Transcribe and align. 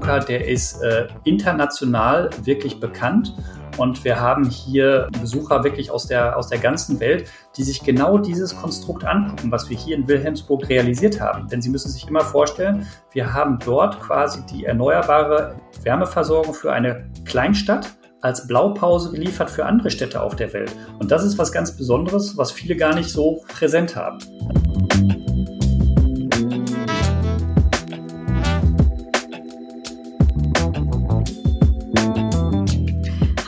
Bunker, 0.00 0.20
der 0.20 0.48
ist 0.48 0.80
äh, 0.82 1.08
international 1.24 2.30
wirklich 2.42 2.80
bekannt. 2.80 3.34
Und 3.76 4.02
wir 4.04 4.18
haben 4.20 4.48
hier 4.48 5.08
Besucher 5.20 5.62
wirklich 5.62 5.90
aus 5.90 6.06
der, 6.06 6.36
aus 6.36 6.48
der 6.48 6.58
ganzen 6.58 6.98
Welt, 7.00 7.30
die 7.56 7.62
sich 7.62 7.82
genau 7.82 8.18
dieses 8.18 8.56
Konstrukt 8.56 9.04
angucken, 9.04 9.52
was 9.52 9.70
wir 9.70 9.76
hier 9.76 9.96
in 9.96 10.08
Wilhelmsburg 10.08 10.68
realisiert 10.68 11.20
haben. 11.20 11.48
Denn 11.48 11.62
Sie 11.62 11.68
müssen 11.68 11.90
sich 11.90 12.08
immer 12.08 12.20
vorstellen, 12.22 12.86
wir 13.12 13.32
haben 13.32 13.58
dort 13.64 14.00
quasi 14.00 14.44
die 14.46 14.64
erneuerbare 14.64 15.56
Wärmeversorgung 15.82 16.54
für 16.54 16.72
eine 16.72 17.10
Kleinstadt 17.24 17.86
als 18.22 18.46
Blaupause 18.46 19.12
geliefert 19.12 19.50
für 19.50 19.64
andere 19.64 19.90
Städte 19.90 20.20
auf 20.20 20.34
der 20.34 20.52
Welt. 20.52 20.74
Und 20.98 21.10
das 21.10 21.24
ist 21.24 21.38
was 21.38 21.52
ganz 21.52 21.76
Besonderes, 21.76 22.36
was 22.36 22.52
viele 22.52 22.76
gar 22.76 22.94
nicht 22.94 23.08
so 23.08 23.42
präsent 23.48 23.96
haben. 23.96 24.18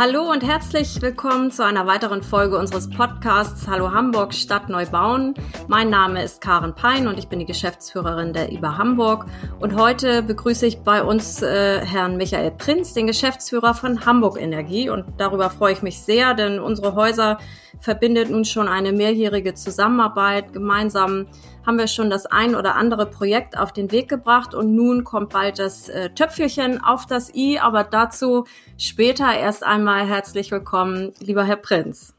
Hallo 0.04 0.32
und 0.32 0.42
herzlich 0.42 1.00
willkommen 1.00 1.52
zu 1.52 1.64
einer 1.64 1.86
weiteren 1.86 2.24
Folge 2.24 2.58
unseres 2.58 2.90
Podcasts 2.90 3.68
Hallo 3.68 3.92
Hamburg 3.92 4.34
Stadt 4.34 4.68
neu 4.68 4.84
bauen. 4.84 5.32
Mein 5.68 5.90
Name 5.90 6.24
ist 6.24 6.40
Karen 6.40 6.74
Pein 6.74 7.06
und 7.06 7.20
ich 7.20 7.28
bin 7.28 7.38
die 7.38 7.44
Geschäftsführerin 7.44 8.32
der 8.32 8.50
IBA 8.50 8.78
Hamburg. 8.78 9.26
Und 9.60 9.76
heute 9.76 10.24
begrüße 10.24 10.66
ich 10.66 10.80
bei 10.80 11.04
uns 11.04 11.40
äh, 11.40 11.86
Herrn 11.86 12.16
Michael 12.16 12.50
Prinz, 12.50 12.94
den 12.94 13.06
Geschäftsführer 13.06 13.74
von 13.74 14.04
Hamburg 14.04 14.40
Energie. 14.40 14.90
Und 14.90 15.04
darüber 15.18 15.50
freue 15.50 15.74
ich 15.74 15.82
mich 15.82 16.00
sehr, 16.00 16.34
denn 16.34 16.58
unsere 16.58 16.96
Häuser 16.96 17.38
verbindet 17.82 18.30
nun 18.30 18.44
schon 18.44 18.68
eine 18.68 18.92
mehrjährige 18.92 19.54
Zusammenarbeit. 19.54 20.52
Gemeinsam 20.52 21.26
haben 21.66 21.78
wir 21.78 21.88
schon 21.88 22.10
das 22.10 22.26
ein 22.26 22.54
oder 22.54 22.76
andere 22.76 23.06
Projekt 23.06 23.58
auf 23.58 23.72
den 23.72 23.90
Weg 23.90 24.08
gebracht 24.08 24.54
und 24.54 24.74
nun 24.74 25.02
kommt 25.02 25.32
bald 25.32 25.58
das 25.58 25.88
äh, 25.88 26.10
Töpfelchen 26.10 26.82
auf 26.82 27.06
das 27.06 27.34
i, 27.34 27.58
aber 27.58 27.82
dazu 27.82 28.44
später 28.78 29.34
erst 29.34 29.64
einmal 29.64 30.06
herzlich 30.06 30.52
willkommen, 30.52 31.12
lieber 31.18 31.44
Herr 31.44 31.56
Prinz. 31.56 32.14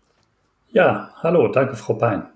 Ja, 0.72 1.12
hallo, 1.24 1.48
danke, 1.48 1.76
Frau 1.76 1.94
Pein. 1.94 2.28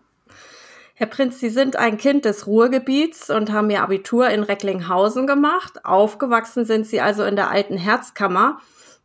Herr 0.94 1.08
Prinz, 1.08 1.40
Sie 1.40 1.50
sind 1.50 1.76
ein 1.76 1.98
Kind 1.98 2.24
des 2.24 2.48
Ruhrgebiets 2.48 3.30
und 3.30 3.52
haben 3.52 3.70
Ihr 3.70 3.84
Abitur 3.84 4.30
in 4.30 4.42
Recklinghausen 4.42 5.28
gemacht. 5.28 5.86
Aufgewachsen 5.86 6.64
sind 6.64 6.88
Sie 6.88 7.02
also 7.02 7.24
in 7.24 7.36
der 7.36 7.52
alten 7.52 7.78
Herzkammer 7.78 8.60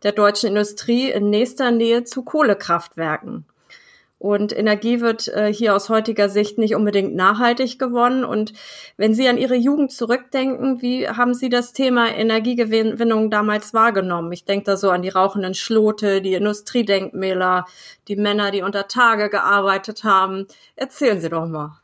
der 0.05 0.12
deutschen 0.12 0.51
Industrie 0.51 1.11
in 1.11 1.29
nächster 1.29 1.70
Nähe 1.70 2.05
zu 2.05 2.23
Kohlekraftwerken. 2.23 3.47
Und 4.23 4.56
Energie 4.56 5.01
wird 5.01 5.27
äh, 5.27 5.53
hier 5.53 5.75
aus 5.75 5.89
heutiger 5.89 6.28
Sicht 6.28 6.56
nicht 6.56 6.77
unbedingt 6.77 7.12
nachhaltig 7.17 7.77
gewonnen. 7.77 8.23
Und 8.23 8.53
wenn 8.97 9.14
Sie 9.14 9.27
an 9.27 9.37
Ihre 9.37 9.56
Jugend 9.56 9.91
zurückdenken, 9.91 10.81
wie 10.81 11.09
haben 11.09 11.34
Sie 11.34 11.48
das 11.48 11.73
Thema 11.73 12.06
Energiegewinnung 12.06 13.33
damals 13.33 13.75
wahrgenommen? 13.75 14.31
Ich 14.31 14.45
denke 14.45 14.67
da 14.67 14.77
so 14.77 14.91
an 14.91 15.03
die 15.03 15.09
rauchenden 15.09 15.55
Schlote, 15.55 16.23
die 16.23 16.34
Industriedenkmäler, 16.34 17.67
die 18.06 18.14
Männer, 18.14 18.53
die 18.53 18.62
unter 18.62 18.87
Tage 18.87 19.29
gearbeitet 19.29 20.05
haben. 20.05 20.47
Erzählen 20.77 21.20
Sie 21.20 21.29
doch 21.29 21.48
mal. 21.48 21.81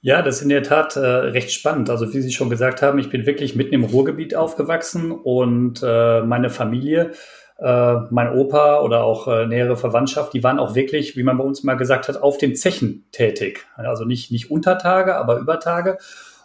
Ja, 0.00 0.20
das 0.20 0.38
ist 0.38 0.42
in 0.42 0.48
der 0.48 0.64
Tat 0.64 0.96
äh, 0.96 0.98
recht 0.98 1.52
spannend. 1.52 1.90
Also 1.90 2.12
wie 2.12 2.22
Sie 2.22 2.32
schon 2.32 2.50
gesagt 2.50 2.82
haben, 2.82 2.98
ich 2.98 3.08
bin 3.08 3.24
wirklich 3.24 3.54
mitten 3.54 3.74
im 3.74 3.84
Ruhrgebiet 3.84 4.34
aufgewachsen 4.34 5.12
und 5.12 5.80
äh, 5.84 6.22
meine 6.22 6.50
Familie 6.50 7.12
äh, 7.58 7.96
mein 8.10 8.32
Opa 8.34 8.80
oder 8.80 9.04
auch 9.04 9.28
äh, 9.28 9.46
nähere 9.46 9.76
Verwandtschaft, 9.76 10.32
die 10.32 10.42
waren 10.42 10.58
auch 10.58 10.74
wirklich, 10.74 11.16
wie 11.16 11.22
man 11.22 11.38
bei 11.38 11.44
uns 11.44 11.62
mal 11.62 11.74
gesagt 11.74 12.08
hat, 12.08 12.20
auf 12.20 12.38
den 12.38 12.56
Zechen 12.56 13.04
tätig. 13.12 13.66
Also 13.76 14.04
nicht, 14.04 14.30
nicht 14.30 14.50
Untertage, 14.50 15.16
aber 15.16 15.38
Übertage. 15.38 15.98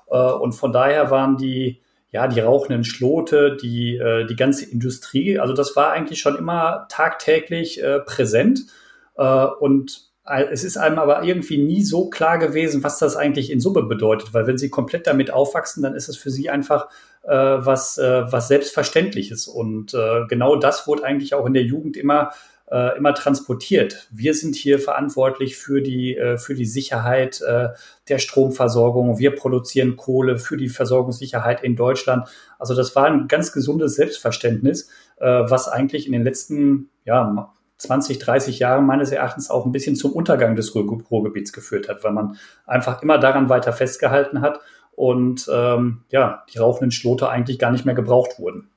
Äh, 0.09 0.17
und 0.17 0.53
von 0.53 0.71
daher 0.71 1.09
waren 1.09 1.37
die, 1.37 1.81
ja, 2.11 2.27
die 2.27 2.39
rauchenden 2.39 2.83
Schlote, 2.83 3.57
die, 3.57 3.97
äh, 3.97 4.25
die 4.25 4.35
ganze 4.35 4.69
Industrie, 4.69 5.39
also 5.39 5.53
das 5.53 5.75
war 5.75 5.91
eigentlich 5.91 6.19
schon 6.19 6.37
immer 6.37 6.87
tagtäglich 6.89 7.81
äh, 7.81 7.99
präsent. 7.99 8.61
Und 9.59 10.11
es 10.51 10.63
ist 10.63 10.77
einem 10.77 10.99
aber 10.99 11.23
irgendwie 11.23 11.57
nie 11.57 11.81
so 11.81 12.07
klar 12.11 12.37
gewesen, 12.37 12.83
was 12.83 12.99
das 12.99 13.15
eigentlich 13.15 13.49
in 13.49 13.59
Summe 13.59 13.81
bedeutet, 13.81 14.31
weil 14.31 14.45
wenn 14.45 14.59
sie 14.59 14.69
komplett 14.69 15.07
damit 15.07 15.31
aufwachsen, 15.31 15.81
dann 15.81 15.95
ist 15.95 16.07
es 16.07 16.17
für 16.17 16.29
sie 16.29 16.51
einfach 16.51 16.87
was, 17.31 17.97
äh, 17.97 18.31
was 18.31 18.47
Selbstverständliches. 18.47 19.47
Und 19.47 19.93
äh, 19.93 20.25
genau 20.27 20.55
das 20.55 20.87
wurde 20.87 21.03
eigentlich 21.03 21.33
auch 21.33 21.45
in 21.45 21.53
der 21.53 21.63
Jugend 21.63 21.97
immer, 21.97 22.31
äh, 22.71 22.97
immer 22.97 23.13
transportiert. 23.13 24.07
Wir 24.11 24.33
sind 24.33 24.55
hier 24.55 24.79
verantwortlich 24.79 25.57
für 25.57 25.81
die, 25.81 26.15
äh, 26.15 26.37
für 26.37 26.55
die 26.55 26.65
Sicherheit 26.65 27.41
äh, 27.41 27.69
der 28.07 28.19
Stromversorgung. 28.19 29.19
Wir 29.19 29.35
produzieren 29.35 29.97
Kohle 29.97 30.37
für 30.37 30.57
die 30.57 30.69
Versorgungssicherheit 30.69 31.63
in 31.63 31.75
Deutschland. 31.75 32.27
Also 32.59 32.75
das 32.75 32.95
war 32.95 33.05
ein 33.05 33.27
ganz 33.27 33.51
gesundes 33.51 33.95
Selbstverständnis, 33.95 34.89
äh, 35.17 35.25
was 35.25 35.67
eigentlich 35.67 36.05
in 36.05 36.13
den 36.13 36.23
letzten, 36.23 36.89
ja, 37.05 37.53
20, 37.77 38.17
30 38.17 38.57
Jahren 38.57 38.85
meines 38.87 39.11
Erachtens 39.11 39.51
auch 39.51 39.65
ein 39.65 39.71
bisschen 39.71 39.95
zum 39.95 40.11
Untergang 40.11 40.55
des 40.55 40.73
Ruhrgebiets 40.73 41.53
geführt 41.53 41.87
hat, 41.87 42.03
weil 42.03 42.11
man 42.11 42.37
einfach 42.65 43.03
immer 43.03 43.19
daran 43.19 43.49
weiter 43.49 43.71
festgehalten 43.71 44.41
hat 44.41 44.61
und 44.97 45.47
ähm, 45.53 46.01
ja, 46.09 46.43
die 46.51 46.57
rauchenden 46.57 46.89
Schlote 46.89 47.29
eigentlich 47.29 47.59
gar 47.59 47.71
nicht 47.71 47.85
mehr 47.85 47.93
gebraucht 47.93 48.39
wurden. 48.39 48.71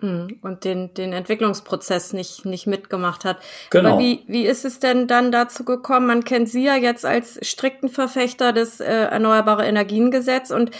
Hm, 0.00 0.38
und 0.42 0.64
den, 0.64 0.92
den 0.92 1.14
Entwicklungsprozess 1.14 2.12
nicht, 2.12 2.44
nicht 2.44 2.66
mitgemacht 2.66 3.24
hat. 3.24 3.38
Genau. 3.70 3.92
Aber 3.92 3.98
wie, 3.98 4.22
wie 4.26 4.44
ist 4.44 4.66
es 4.66 4.80
denn 4.80 5.06
dann 5.06 5.32
dazu 5.32 5.64
gekommen? 5.64 6.06
Man 6.06 6.24
kennt 6.24 6.50
Sie 6.50 6.62
ja 6.62 6.76
jetzt 6.76 7.06
als 7.06 7.38
strikten 7.40 7.88
Verfechter 7.88 8.52
des 8.52 8.80
äh, 8.80 8.84
Erneuerbare 8.84 9.64
Energiengesetz 9.64 10.50
und 10.50 10.72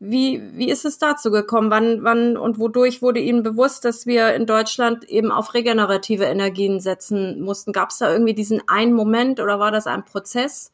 wie, 0.00 0.42
wie 0.54 0.70
ist 0.70 0.86
es 0.86 0.98
dazu 0.98 1.30
gekommen? 1.30 1.70
Wann, 1.70 2.02
wann 2.02 2.38
und 2.38 2.58
wodurch 2.58 3.02
wurde 3.02 3.20
Ihnen 3.20 3.42
bewusst, 3.42 3.84
dass 3.84 4.06
wir 4.06 4.34
in 4.34 4.46
Deutschland 4.46 5.04
eben 5.04 5.30
auf 5.30 5.52
regenerative 5.52 6.24
Energien 6.24 6.80
setzen 6.80 7.42
mussten? 7.42 7.72
Gab 7.72 7.90
es 7.90 7.98
da 7.98 8.10
irgendwie 8.10 8.34
diesen 8.34 8.66
einen 8.66 8.94
Moment 8.94 9.40
oder 9.40 9.60
war 9.60 9.70
das 9.70 9.86
ein 9.86 10.06
Prozess? 10.06 10.72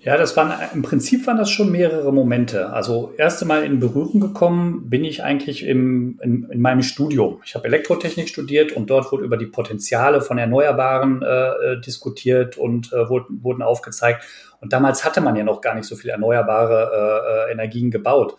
Ja, 0.00 0.16
das 0.16 0.36
waren 0.36 0.52
im 0.74 0.82
Prinzip 0.82 1.26
waren 1.26 1.38
das 1.38 1.50
schon 1.50 1.72
mehrere 1.72 2.12
Momente. 2.12 2.70
Also 2.70 3.12
erste 3.16 3.44
Mal 3.44 3.64
in 3.64 3.80
Berührung 3.80 4.20
gekommen 4.20 4.88
bin 4.88 5.04
ich 5.04 5.24
eigentlich 5.24 5.64
im, 5.66 6.20
in, 6.22 6.48
in 6.50 6.60
meinem 6.60 6.84
Studium. 6.84 7.40
Ich 7.44 7.56
habe 7.56 7.66
Elektrotechnik 7.66 8.28
studiert 8.28 8.70
und 8.70 8.90
dort 8.90 9.10
wurde 9.10 9.24
über 9.24 9.36
die 9.36 9.46
Potenziale 9.46 10.20
von 10.20 10.38
Erneuerbaren 10.38 11.22
äh, 11.22 11.26
äh 11.26 11.80
diskutiert 11.80 12.56
und 12.56 12.92
äh, 12.92 13.08
wurden, 13.08 13.42
wurden 13.42 13.60
aufgezeigt. 13.60 14.24
Und 14.60 14.72
damals 14.72 15.04
hatte 15.04 15.20
man 15.20 15.34
ja 15.34 15.42
noch 15.42 15.60
gar 15.60 15.74
nicht 15.74 15.86
so 15.86 15.96
viel 15.96 16.10
erneuerbare 16.10 17.48
äh, 17.48 17.50
äh, 17.50 17.52
Energien 17.52 17.90
gebaut. 17.90 18.36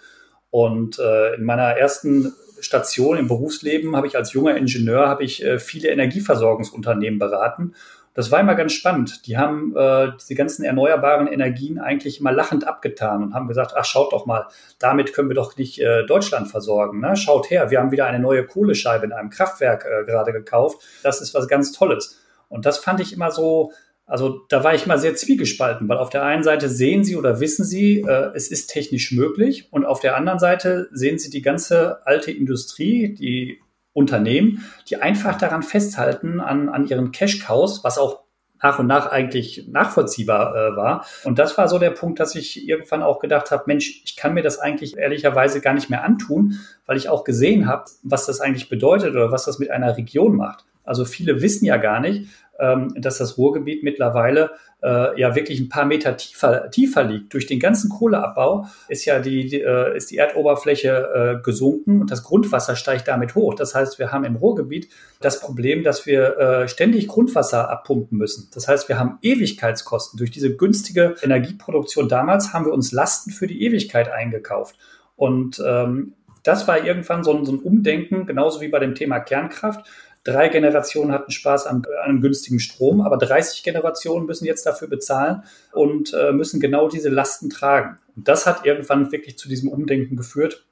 Und 0.52 0.98
äh, 0.98 1.36
in 1.36 1.44
meiner 1.44 1.78
ersten 1.78 2.34
Station 2.62 3.18
im 3.18 3.28
Berufsleben 3.28 3.98
habe 3.98 4.08
ich 4.08 4.16
als 4.16 4.32
junger 4.32 4.56
Ingenieur 4.56 5.08
habe 5.08 5.24
ich 5.24 5.46
viele 5.60 5.90
Energieversorgungsunternehmen 5.90 7.18
beraten. 7.18 7.74
Das 8.20 8.32
war 8.32 8.42
immer 8.42 8.56
ganz 8.56 8.74
spannend. 8.74 9.28
Die 9.28 9.38
haben 9.38 9.74
äh, 9.78 10.12
diese 10.20 10.36
ganzen 10.36 10.66
erneuerbaren 10.66 11.26
Energien 11.28 11.80
eigentlich 11.80 12.20
immer 12.20 12.34
lachend 12.34 12.68
abgetan 12.68 13.24
und 13.24 13.34
haben 13.34 13.48
gesagt, 13.48 13.76
ach 13.78 13.86
schaut 13.86 14.12
doch 14.12 14.26
mal, 14.26 14.48
damit 14.78 15.14
können 15.14 15.30
wir 15.30 15.36
doch 15.36 15.56
nicht 15.56 15.80
äh, 15.80 16.06
Deutschland 16.06 16.50
versorgen. 16.50 17.00
Ne? 17.00 17.16
Schaut 17.16 17.50
her, 17.50 17.72
wir 17.72 17.80
haben 17.80 17.92
wieder 17.92 18.08
eine 18.08 18.20
neue 18.20 18.46
Kohlescheibe 18.46 19.06
in 19.06 19.14
einem 19.14 19.30
Kraftwerk 19.30 19.86
äh, 19.86 20.04
gerade 20.04 20.34
gekauft. 20.34 20.86
Das 21.02 21.22
ist 21.22 21.34
was 21.34 21.48
ganz 21.48 21.72
Tolles. 21.72 22.20
Und 22.50 22.66
das 22.66 22.80
fand 22.80 23.00
ich 23.00 23.14
immer 23.14 23.32
so, 23.32 23.72
also 24.06 24.42
da 24.50 24.66
war 24.66 24.76
ich 24.76 24.86
mal 24.86 25.00
sehr 25.00 25.16
zwiegespalten, 25.16 25.88
weil 25.88 25.98
auf 25.98 26.10
der 26.10 26.24
einen 26.24 26.44
Seite 26.44 26.68
sehen 26.68 27.06
Sie 27.06 27.16
oder 27.16 27.40
wissen 27.40 27.64
Sie, 27.64 28.02
äh, 28.02 28.32
es 28.36 28.52
ist 28.52 28.68
technisch 28.68 29.14
möglich 29.14 29.70
und 29.72 29.86
auf 29.86 30.02
der 30.02 30.18
anderen 30.18 30.40
Seite 30.40 30.90
sehen 30.92 31.20
Sie 31.20 31.30
die 31.30 31.42
ganze 31.42 32.06
alte 32.06 32.32
Industrie, 32.32 33.14
die 33.14 33.62
Unternehmen, 34.00 34.66
die 34.90 35.02
einfach 35.02 35.38
daran 35.38 35.62
festhalten, 35.62 36.40
an, 36.40 36.70
an 36.70 36.88
ihren 36.88 37.12
Cash-Cows, 37.12 37.84
was 37.84 37.98
auch 37.98 38.24
nach 38.62 38.80
und 38.80 38.88
nach 38.88 39.12
eigentlich 39.12 39.68
nachvollziehbar 39.70 40.56
äh, 40.56 40.76
war. 40.76 41.06
Und 41.24 41.40
das 41.40 41.58
war 41.58 41.68
so 41.68 41.80
der 41.80 41.92
Punkt, 41.92 42.20
dass 42.20 42.36
ich 42.36 42.68
irgendwann 42.68 43.04
auch 43.04 43.20
gedacht 43.20 43.52
habe, 43.52 43.64
Mensch, 43.68 44.02
ich 44.04 44.16
kann 44.16 44.34
mir 44.34 44.44
das 44.44 44.60
eigentlich 44.60 44.98
ehrlicherweise 44.98 45.62
gar 45.62 45.74
nicht 45.74 45.90
mehr 45.90 46.04
antun, 46.04 46.60
weil 46.86 46.98
ich 46.98 47.10
auch 47.10 47.24
gesehen 47.24 47.68
habe, 47.68 47.86
was 48.04 48.26
das 48.26 48.42
eigentlich 48.42 48.70
bedeutet 48.70 49.12
oder 49.12 49.32
was 49.32 49.46
das 49.46 49.60
mit 49.60 49.72
einer 49.72 49.96
Region 49.96 50.36
macht. 50.36 50.66
Also 50.84 51.06
viele 51.06 51.42
wissen 51.42 51.66
ja 51.66 51.78
gar 51.78 52.00
nicht, 52.00 52.30
ähm, 52.60 52.94
dass 52.98 53.18
das 53.18 53.38
Ruhrgebiet 53.38 53.84
mittlerweile 53.84 54.52
äh, 54.82 55.20
ja 55.20 55.36
wirklich 55.36 55.60
ein 55.60 55.70
paar 55.70 55.86
Meter 55.86 56.16
tiefer, 56.18 56.70
tiefer 56.72 57.04
liegt. 57.04 57.34
Durch 57.34 57.48
den 57.48 57.60
ganzen 57.60 57.90
Kohleabbau 57.90 58.68
ist 58.88 59.06
ja 59.06 59.20
die, 59.20 59.48
die 59.48 59.62
äh, 59.62 59.96
ist 59.96 60.12
die 60.12 60.18
Erdoberfläche 60.18 61.40
äh, 61.40 61.44
gesunken 61.44 62.02
und 62.02 62.12
das 62.12 62.24
Grundwasser 62.24 62.76
steigt 62.76 63.08
damit 63.08 63.36
hoch. 63.36 63.54
Das 63.56 63.76
heißt, 63.76 64.00
wir 64.00 64.12
haben 64.12 64.24
im 64.24 64.36
Ruhrgebiet 64.36 64.90
das 65.22 65.42
Problem, 65.42 65.84
dass 65.84 66.06
wir 66.06 66.38
äh, 66.38 66.68
ständig 66.68 67.08
Grundwasser 67.08 67.70
abpumpen 67.70 68.18
müssen. 68.18 68.50
Das 68.54 68.68
heißt, 68.68 68.88
wir 68.90 68.98
haben 68.98 69.18
Ewigkeitskosten. 69.22 70.18
Durch 70.18 70.32
diese 70.32 70.56
günstige 70.56 71.16
Energieproduktion 71.22 72.08
damals 72.08 72.54
haben 72.54 72.66
wir 72.66 72.74
uns 72.74 72.92
Lasten 72.92 73.32
für 73.32 73.48
die 73.48 73.64
Ewigkeit 73.64 74.10
eingekauft. 74.10 74.78
Und 75.16 75.62
ähm, 75.66 76.14
das 76.44 76.68
war 76.68 76.84
irgendwann 76.86 77.24
so 77.24 77.34
ein, 77.36 77.46
so 77.46 77.52
ein 77.52 77.60
Umdenken, 77.60 78.26
genauso 78.26 78.62
wie 78.62 78.70
bei 78.70 78.80
dem 78.80 78.96
Thema 78.96 79.20
Kernkraft 79.20 79.86
Drei 80.30 80.48
Generationen 80.50 81.12
hatten 81.12 81.32
Spaß 81.32 81.66
an, 81.66 81.82
an 82.04 82.22
günstigem 82.22 82.60
Strom, 82.60 83.02
aber 83.02 83.18
30 83.18 83.64
Generationen 83.64 84.28
müssen 84.28 84.46
jetzt 84.46 84.64
dafür 84.64 84.88
bezahlen 84.88 85.44
und 85.72 86.14
äh, 86.14 86.32
müssen 86.32 86.60
genau 86.60 86.88
diese 86.88 87.10
Lasten 87.10 87.50
tragen. 87.50 87.98
Und 88.16 88.28
das 88.28 88.46
hat 88.46 88.64
irgendwann 88.64 89.12
wirklich 89.12 89.40
zu 89.40 89.50
diesem 89.50 89.70
Umdenken 89.70 90.16
geführt, 90.16 90.68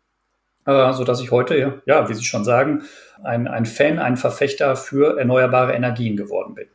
äh, 0.68 0.94
sodass 0.94 1.22
ich 1.22 1.32
heute, 1.32 1.82
ja, 1.88 2.08
wie 2.08 2.14
Sie 2.14 2.24
schon 2.24 2.44
sagen, 2.46 2.84
ein, 3.24 3.48
ein 3.48 3.66
Fan, 3.66 3.98
ein 3.98 4.16
Verfechter 4.16 4.76
für 4.76 5.18
erneuerbare 5.18 5.74
Energien 5.74 6.18
geworden 6.18 6.54
bin. 6.54 6.68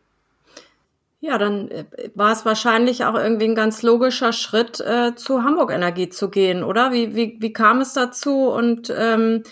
Ja, 1.20 1.38
dann 1.38 1.70
äh, 1.70 1.84
war 2.16 2.32
es 2.32 2.44
wahrscheinlich 2.44 3.04
auch 3.04 3.14
irgendwie 3.14 3.44
ein 3.44 3.54
ganz 3.54 3.82
logischer 3.82 4.32
Schritt, 4.32 4.80
äh, 4.80 5.14
zu 5.14 5.44
Hamburg 5.44 5.70
Energie 5.70 6.08
zu 6.08 6.30
gehen, 6.30 6.64
oder? 6.64 6.90
Wie, 6.90 7.14
wie, 7.14 7.36
wie 7.38 7.52
kam 7.52 7.80
es 7.80 7.92
dazu? 7.92 8.48
Und 8.48 8.92
ähm, 8.96 9.44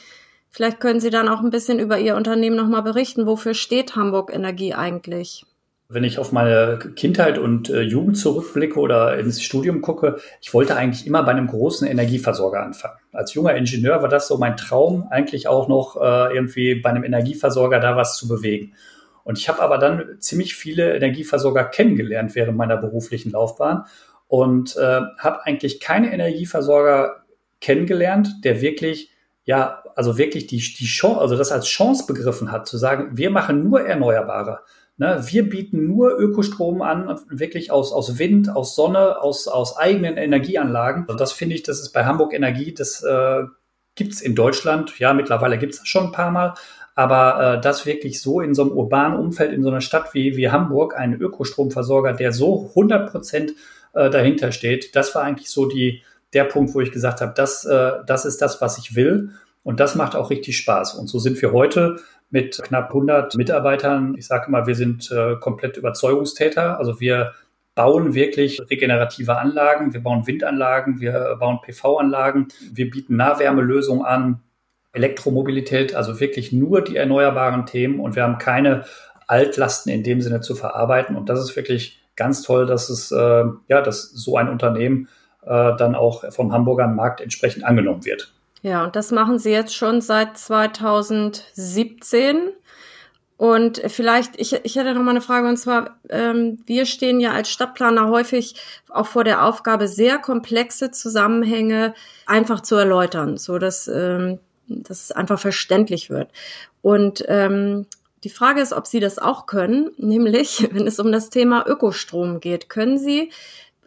vielleicht 0.50 0.80
können 0.80 1.00
Sie 1.00 1.10
dann 1.10 1.28
auch 1.28 1.40
ein 1.40 1.50
bisschen 1.50 1.78
über 1.78 1.98
Ihr 1.98 2.16
Unternehmen 2.16 2.56
nochmal 2.56 2.82
berichten. 2.82 3.26
Wofür 3.26 3.54
steht 3.54 3.96
Hamburg 3.96 4.32
Energie 4.34 4.74
eigentlich? 4.74 5.44
Wenn 5.88 6.04
ich 6.04 6.18
auf 6.18 6.30
meine 6.30 6.78
Kindheit 6.94 7.36
und 7.38 7.68
äh, 7.68 7.80
Jugend 7.80 8.16
zurückblicke 8.16 8.78
oder 8.78 9.18
ins 9.18 9.42
Studium 9.42 9.80
gucke, 9.80 10.20
ich 10.40 10.54
wollte 10.54 10.76
eigentlich 10.76 11.04
immer 11.04 11.24
bei 11.24 11.32
einem 11.32 11.48
großen 11.48 11.88
Energieversorger 11.88 12.62
anfangen. 12.62 12.94
Als 13.12 13.34
junger 13.34 13.56
Ingenieur 13.56 14.00
war 14.00 14.08
das 14.08 14.28
so 14.28 14.38
mein 14.38 14.56
Traum, 14.56 15.08
eigentlich 15.10 15.48
auch 15.48 15.66
noch 15.66 15.96
äh, 15.96 16.34
irgendwie 16.34 16.76
bei 16.76 16.90
einem 16.90 17.02
Energieversorger 17.02 17.80
da 17.80 17.96
was 17.96 18.16
zu 18.16 18.28
bewegen. 18.28 18.74
Und 19.24 19.38
ich 19.38 19.48
habe 19.48 19.60
aber 19.60 19.78
dann 19.78 20.16
ziemlich 20.20 20.54
viele 20.54 20.94
Energieversorger 20.94 21.64
kennengelernt 21.64 22.34
während 22.34 22.56
meiner 22.56 22.76
beruflichen 22.76 23.32
Laufbahn 23.32 23.84
und 24.28 24.76
äh, 24.76 25.00
habe 25.18 25.44
eigentlich 25.44 25.80
keine 25.80 26.12
Energieversorger 26.12 27.24
kennengelernt, 27.60 28.44
der 28.44 28.60
wirklich, 28.60 29.10
ja, 29.44 29.82
also 29.96 30.18
wirklich 30.18 30.46
die, 30.46 30.58
die 30.58 30.86
Chance, 30.86 31.20
also 31.20 31.36
das 31.36 31.52
als 31.52 31.66
Chance 31.66 32.04
begriffen 32.06 32.52
hat, 32.52 32.66
zu 32.66 32.78
sagen, 32.78 33.10
wir 33.12 33.30
machen 33.30 33.64
nur 33.64 33.80
Erneuerbare. 33.80 34.60
Ne? 34.96 35.22
Wir 35.26 35.48
bieten 35.48 35.86
nur 35.86 36.18
Ökostrom 36.18 36.82
an, 36.82 37.18
wirklich 37.28 37.70
aus, 37.70 37.92
aus 37.92 38.18
Wind, 38.18 38.54
aus 38.54 38.76
Sonne, 38.76 39.20
aus, 39.22 39.48
aus 39.48 39.76
eigenen 39.78 40.18
Energieanlagen. 40.18 41.06
Und 41.06 41.20
das 41.20 41.32
finde 41.32 41.54
ich, 41.54 41.62
das 41.62 41.80
ist 41.80 41.92
bei 41.92 42.04
Hamburg 42.04 42.34
Energie, 42.34 42.74
das 42.74 43.02
äh, 43.02 43.44
gibt 43.94 44.12
es 44.12 44.20
in 44.20 44.34
Deutschland, 44.34 44.98
ja, 44.98 45.14
mittlerweile 45.14 45.58
gibt 45.58 45.72
es 45.72 45.80
das 45.80 45.88
schon 45.88 46.06
ein 46.06 46.12
paar 46.12 46.30
Mal, 46.30 46.54
aber 46.94 47.54
äh, 47.54 47.60
das 47.60 47.86
wirklich 47.86 48.20
so 48.20 48.42
in 48.42 48.54
so 48.54 48.62
einem 48.62 48.72
urbanen 48.72 49.18
Umfeld, 49.18 49.52
in 49.52 49.62
so 49.62 49.70
einer 49.70 49.80
Stadt 49.80 50.12
wie, 50.12 50.36
wie 50.36 50.50
Hamburg, 50.50 50.96
einen 50.96 51.20
Ökostromversorger, 51.20 52.12
der 52.12 52.32
so 52.32 52.68
100 52.68 53.10
Prozent 53.10 53.52
äh, 53.94 54.10
dahinter 54.10 54.52
steht, 54.52 54.94
das 54.94 55.14
war 55.14 55.22
eigentlich 55.22 55.50
so 55.50 55.66
die, 55.66 56.02
der 56.32 56.44
Punkt, 56.44 56.74
wo 56.74 56.80
ich 56.80 56.92
gesagt 56.92 57.20
habe, 57.20 57.32
das, 57.34 57.64
äh, 57.64 57.92
das 58.06 58.24
ist 58.24 58.40
das, 58.42 58.60
was 58.60 58.78
ich 58.78 58.94
will. 58.94 59.30
Und 59.62 59.80
das 59.80 59.94
macht 59.94 60.16
auch 60.16 60.30
richtig 60.30 60.56
Spaß. 60.56 60.94
Und 60.94 61.08
so 61.08 61.18
sind 61.18 61.40
wir 61.42 61.52
heute 61.52 61.96
mit 62.30 62.62
knapp 62.62 62.88
100 62.88 63.34
Mitarbeitern. 63.36 64.14
Ich 64.16 64.26
sage 64.26 64.50
mal, 64.50 64.66
wir 64.66 64.74
sind 64.74 65.10
äh, 65.10 65.36
komplett 65.36 65.76
Überzeugungstäter. 65.76 66.78
Also 66.78 67.00
wir 67.00 67.32
bauen 67.74 68.14
wirklich 68.14 68.60
regenerative 68.70 69.36
Anlagen, 69.36 69.92
wir 69.92 70.02
bauen 70.02 70.26
Windanlagen, 70.26 71.00
wir 71.00 71.36
bauen 71.38 71.60
PV-Anlagen, 71.62 72.48
wir 72.72 72.90
bieten 72.90 73.16
Nahwärmelösungen 73.16 74.04
an, 74.04 74.40
Elektromobilität, 74.92 75.94
also 75.94 76.18
wirklich 76.18 76.52
nur 76.52 76.82
die 76.82 76.96
erneuerbaren 76.96 77.64
Themen 77.64 78.00
und 78.00 78.16
wir 78.16 78.24
haben 78.24 78.38
keine 78.38 78.84
Altlasten 79.28 79.92
in 79.92 80.02
dem 80.02 80.20
Sinne 80.20 80.40
zu 80.40 80.56
verarbeiten. 80.56 81.16
Und 81.16 81.28
das 81.28 81.40
ist 81.40 81.54
wirklich 81.54 82.02
ganz 82.16 82.42
toll, 82.42 82.66
dass 82.66 82.90
es 82.90 83.12
äh, 83.12 83.44
ja, 83.68 83.82
dass 83.82 84.10
so 84.10 84.36
ein 84.36 84.48
Unternehmen 84.48 85.08
äh, 85.42 85.76
dann 85.76 85.94
auch 85.94 86.24
vom 86.32 86.52
Hamburger 86.52 86.88
Markt 86.88 87.20
entsprechend 87.20 87.64
angenommen 87.64 88.04
wird. 88.04 88.32
Ja, 88.62 88.84
und 88.84 88.96
das 88.96 89.10
machen 89.10 89.38
Sie 89.38 89.50
jetzt 89.50 89.74
schon 89.74 90.00
seit 90.00 90.36
2017. 90.36 92.50
Und 93.36 93.80
vielleicht, 93.86 94.38
ich, 94.38 94.52
ich 94.64 94.76
hätte 94.76 94.92
noch 94.92 95.02
mal 95.02 95.12
eine 95.12 95.22
Frage, 95.22 95.48
und 95.48 95.56
zwar, 95.56 95.96
ähm, 96.10 96.58
wir 96.66 96.84
stehen 96.84 97.20
ja 97.20 97.32
als 97.32 97.50
Stadtplaner 97.50 98.10
häufig 98.10 98.54
auch 98.90 99.06
vor 99.06 99.24
der 99.24 99.46
Aufgabe, 99.46 99.88
sehr 99.88 100.18
komplexe 100.18 100.90
Zusammenhänge 100.90 101.94
einfach 102.26 102.60
zu 102.60 102.76
erläutern, 102.76 103.38
so 103.38 103.58
dass 103.58 103.88
ähm, 103.88 104.40
dass 104.70 105.02
es 105.02 105.12
einfach 105.12 105.38
verständlich 105.38 106.10
wird. 106.10 106.30
Und 106.82 107.24
ähm, 107.28 107.86
die 108.24 108.30
Frage 108.30 108.60
ist, 108.60 108.72
ob 108.72 108.86
Sie 108.86 109.00
das 109.00 109.18
auch 109.18 109.46
können, 109.46 109.90
nämlich 109.98 110.68
wenn 110.72 110.86
es 110.86 111.00
um 111.00 111.12
das 111.12 111.30
Thema 111.30 111.66
Ökostrom 111.66 112.40
geht. 112.40 112.68
Können 112.68 112.98
Sie 112.98 113.30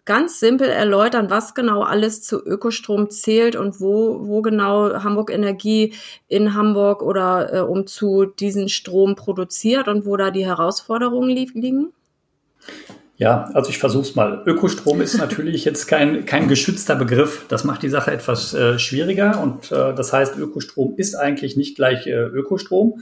ganz 0.05 0.39
simpel 0.39 0.67
erläutern, 0.67 1.29
was 1.29 1.55
genau 1.55 1.81
alles 1.81 2.21
zu 2.21 2.43
Ökostrom 2.45 3.09
zählt 3.09 3.55
und 3.55 3.79
wo, 3.79 4.27
wo 4.27 4.41
genau 4.41 5.03
Hamburg 5.03 5.31
Energie 5.31 5.93
in 6.27 6.53
Hamburg 6.53 7.01
oder 7.01 7.53
äh, 7.53 7.59
um 7.59 7.87
zu 7.87 8.25
diesen 8.25 8.69
Strom 8.69 9.15
produziert 9.15 9.87
und 9.87 10.05
wo 10.05 10.17
da 10.17 10.31
die 10.31 10.45
Herausforderungen 10.45 11.29
liegen? 11.29 11.93
Ja, 13.15 13.49
also 13.53 13.69
ich 13.69 13.77
versuche 13.77 14.03
es 14.03 14.15
mal. 14.15 14.43
Ökostrom 14.45 14.99
ist 14.99 15.17
natürlich 15.17 15.63
jetzt 15.65 15.87
kein, 15.87 16.25
kein 16.25 16.47
geschützter 16.47 16.95
Begriff. 16.95 17.45
Das 17.47 17.63
macht 17.63 17.83
die 17.83 17.89
Sache 17.89 18.11
etwas 18.11 18.53
äh, 18.53 18.79
schwieriger 18.79 19.41
und 19.41 19.71
äh, 19.71 19.93
das 19.93 20.11
heißt, 20.11 20.37
Ökostrom 20.37 20.95
ist 20.97 21.15
eigentlich 21.15 21.55
nicht 21.55 21.75
gleich 21.75 22.07
äh, 22.07 22.11
Ökostrom. 22.11 23.01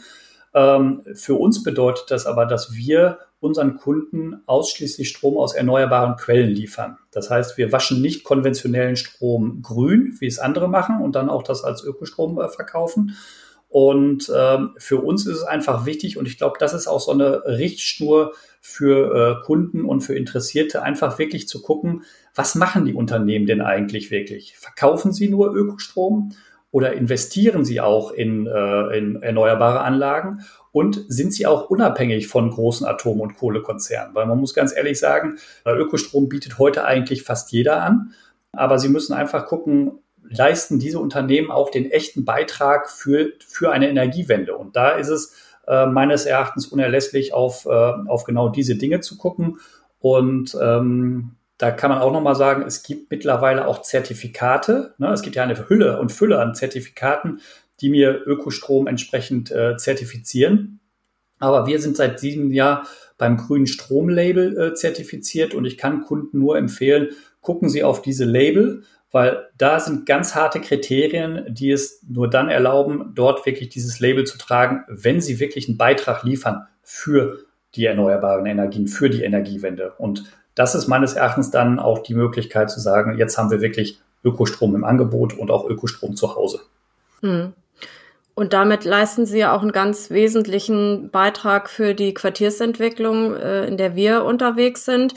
Ähm, 0.53 1.01
für 1.15 1.35
uns 1.35 1.63
bedeutet 1.63 2.11
das 2.11 2.25
aber, 2.27 2.45
dass 2.45 2.73
wir 2.73 3.19
unseren 3.41 3.75
Kunden 3.75 4.41
ausschließlich 4.45 5.09
Strom 5.09 5.37
aus 5.37 5.53
erneuerbaren 5.53 6.15
Quellen 6.15 6.51
liefern. 6.51 6.97
Das 7.11 7.29
heißt, 7.29 7.57
wir 7.57 7.73
waschen 7.73 8.01
nicht 8.01 8.23
konventionellen 8.23 8.95
Strom 8.95 9.61
grün, 9.61 10.15
wie 10.19 10.27
es 10.27 10.39
andere 10.39 10.69
machen 10.69 11.01
und 11.01 11.15
dann 11.15 11.29
auch 11.29 11.43
das 11.43 11.63
als 11.63 11.83
Ökostrom 11.83 12.39
äh, 12.39 12.47
verkaufen, 12.47 13.15
und 13.71 14.29
ähm, 14.37 14.71
für 14.77 14.97
uns 14.97 15.25
ist 15.25 15.37
es 15.37 15.43
einfach 15.43 15.85
wichtig 15.85 16.17
und 16.17 16.27
ich 16.27 16.37
glaube, 16.37 16.57
das 16.59 16.73
ist 16.73 16.87
auch 16.87 16.99
so 16.99 17.11
eine 17.11 17.45
Richtschnur 17.45 18.33
für 18.59 19.39
äh, 19.39 19.45
Kunden 19.45 19.85
und 19.85 20.01
für 20.01 20.13
Interessierte, 20.13 20.83
einfach 20.83 21.17
wirklich 21.19 21.47
zu 21.47 21.61
gucken, 21.61 22.03
was 22.35 22.55
machen 22.55 22.83
die 22.83 22.93
Unternehmen 22.93 23.45
denn 23.45 23.61
eigentlich 23.61 24.11
wirklich? 24.11 24.57
Verkaufen 24.57 25.13
sie 25.13 25.29
nur 25.29 25.55
Ökostrom 25.55 26.33
oder 26.69 26.91
investieren 26.91 27.63
sie 27.63 27.79
auch 27.79 28.11
in, 28.11 28.45
äh, 28.45 28.97
in 28.97 29.21
erneuerbare 29.21 29.79
Anlagen? 29.79 30.41
Und 30.71 31.03
sind 31.07 31.33
sie 31.33 31.47
auch 31.47 31.69
unabhängig 31.69 32.27
von 32.27 32.49
großen 32.49 32.87
Atom- 32.87 33.19
und 33.19 33.35
Kohlekonzernen? 33.35 34.15
Weil 34.15 34.25
man 34.25 34.39
muss 34.39 34.53
ganz 34.53 34.75
ehrlich 34.75 34.99
sagen, 34.99 35.37
Ökostrom 35.65 36.29
bietet 36.29 36.59
heute 36.59 36.85
eigentlich 36.85 37.23
fast 37.23 37.51
jeder 37.51 37.83
an. 37.83 38.13
Aber 38.53 38.79
sie 38.79 38.89
müssen 38.89 39.13
einfach 39.13 39.45
gucken, 39.45 39.99
leisten 40.23 40.79
diese 40.79 40.99
Unternehmen 40.99 41.51
auch 41.51 41.69
den 41.69 41.91
echten 41.91 42.25
Beitrag 42.25 42.89
für, 42.89 43.31
für 43.45 43.71
eine 43.71 43.89
Energiewende. 43.89 44.55
Und 44.55 44.75
da 44.75 44.91
ist 44.91 45.09
es 45.09 45.35
äh, 45.67 45.85
meines 45.85 46.25
Erachtens 46.25 46.67
unerlässlich, 46.67 47.33
auf, 47.33 47.65
äh, 47.65 47.69
auf 47.69 48.23
genau 48.23 48.49
diese 48.49 48.75
Dinge 48.75 49.01
zu 49.01 49.17
gucken. 49.17 49.59
Und 49.99 50.57
ähm, 50.61 51.35
da 51.57 51.71
kann 51.71 51.91
man 51.91 51.99
auch 51.99 52.11
nochmal 52.11 52.35
sagen, 52.35 52.63
es 52.65 52.81
gibt 52.81 53.11
mittlerweile 53.11 53.67
auch 53.67 53.83
Zertifikate. 53.83 54.95
Ne? 54.97 55.09
Es 55.09 55.21
gibt 55.21 55.35
ja 55.35 55.43
eine 55.43 55.69
Hülle 55.69 55.99
und 55.99 56.11
Fülle 56.11 56.39
an 56.39 56.55
Zertifikaten, 56.55 57.39
die 57.81 57.89
mir 57.89 58.21
Ökostrom 58.25 58.87
entsprechend 58.87 59.51
äh, 59.51 59.75
zertifizieren. 59.77 60.79
Aber 61.39 61.65
wir 61.65 61.79
sind 61.79 61.97
seit 61.97 62.21
diesem 62.21 62.51
Jahr 62.51 62.87
beim 63.17 63.37
grünen 63.37 63.67
Stromlabel 63.67 64.57
äh, 64.57 64.73
zertifiziert 64.73 65.53
und 65.53 65.65
ich 65.65 65.77
kann 65.77 66.01
Kunden 66.01 66.39
nur 66.39 66.57
empfehlen, 66.57 67.09
gucken 67.41 67.69
Sie 67.69 67.83
auf 67.83 68.01
diese 68.01 68.25
Label, 68.25 68.83
weil 69.11 69.49
da 69.57 69.79
sind 69.79 70.05
ganz 70.05 70.35
harte 70.35 70.61
Kriterien, 70.61 71.45
die 71.49 71.71
es 71.71 72.01
nur 72.07 72.29
dann 72.29 72.49
erlauben, 72.49 73.11
dort 73.13 73.45
wirklich 73.45 73.69
dieses 73.69 73.99
Label 73.99 74.25
zu 74.25 74.37
tragen, 74.37 74.83
wenn 74.87 75.19
sie 75.19 75.39
wirklich 75.39 75.67
einen 75.67 75.77
Beitrag 75.77 76.23
liefern 76.23 76.67
für 76.81 77.39
die 77.75 77.85
erneuerbaren 77.85 78.45
Energien, 78.45 78.87
für 78.87 79.09
die 79.09 79.23
Energiewende. 79.23 79.93
Und 79.97 80.23
das 80.55 80.75
ist 80.75 80.87
meines 80.87 81.13
Erachtens 81.13 81.51
dann 81.51 81.79
auch 81.79 81.99
die 81.99 82.13
Möglichkeit 82.13 82.69
zu 82.69 82.79
sagen, 82.79 83.17
jetzt 83.17 83.37
haben 83.37 83.51
wir 83.51 83.61
wirklich 83.61 83.99
Ökostrom 84.23 84.75
im 84.75 84.83
Angebot 84.83 85.37
und 85.37 85.51
auch 85.51 85.69
Ökostrom 85.69 86.15
zu 86.15 86.35
Hause. 86.35 86.61
Hm. 87.21 87.53
Und 88.41 88.53
damit 88.53 88.85
leisten 88.85 89.27
Sie 89.27 89.37
ja 89.37 89.55
auch 89.55 89.61
einen 89.61 89.71
ganz 89.71 90.09
wesentlichen 90.09 91.11
Beitrag 91.11 91.69
für 91.69 91.93
die 91.93 92.15
Quartiersentwicklung, 92.15 93.35
äh, 93.35 93.67
in 93.67 93.77
der 93.77 93.95
wir 93.95 94.25
unterwegs 94.25 94.83
sind. 94.83 95.13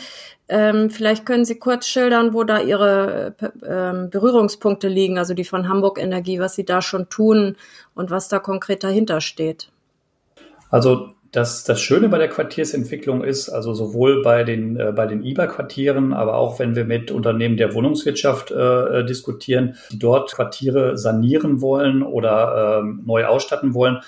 Ähm, 0.47 0.91
vielleicht 0.91 1.25
können 1.25 1.47
Sie 1.47 1.59
kurz 1.59 1.87
schildern, 1.87 2.35
wo 2.35 2.45
da 2.45 2.61
Ihre 2.61 3.35
äh, 3.41 4.09
Berührungspunkte 4.11 4.89
liegen, 4.89 5.17
also 5.17 5.33
die 5.33 5.47
von 5.47 5.71
Hamburg 5.71 5.99
Energie, 5.99 6.39
was 6.39 6.55
Sie 6.55 6.67
da 6.67 6.83
schon 6.83 7.09
tun 7.09 7.57
und 7.95 8.11
was 8.11 8.29
da 8.29 8.41
konkret 8.41 8.85
dahinter 8.85 9.23
steht. 9.23 9.71
Also 10.69 11.14
das, 11.35 11.65
das 11.65 11.81
Schöne 11.81 12.09
bei 12.09 12.19
der 12.19 12.29
Quartiersentwicklung 12.29 13.25
ist, 13.25 13.49
also 13.49 13.75
sowohl 13.75 14.23
bei 14.23 14.45
den, 14.45 14.79
äh, 14.79 14.93
bei 14.93 15.07
den 15.07 15.25
IBA-Quartieren, 15.25 16.13
aber 16.13 16.37
auch 16.37 16.61
wenn 16.61 16.77
wir 16.77 16.85
mit 16.85 17.11
Unternehmen 17.11 17.57
der 17.57 17.75
Wohnungswirtschaft 17.75 18.53
äh, 18.53 19.05
diskutieren, 19.05 19.77
die 19.91 19.99
dort 19.99 20.33
Quartiere 20.33 20.97
sanieren 20.97 21.61
wollen 21.61 22.05
oder 22.05 22.83
äh, 22.85 23.03
neu 23.05 23.25
ausstatten 23.25 23.75
wollen, 23.75 24.01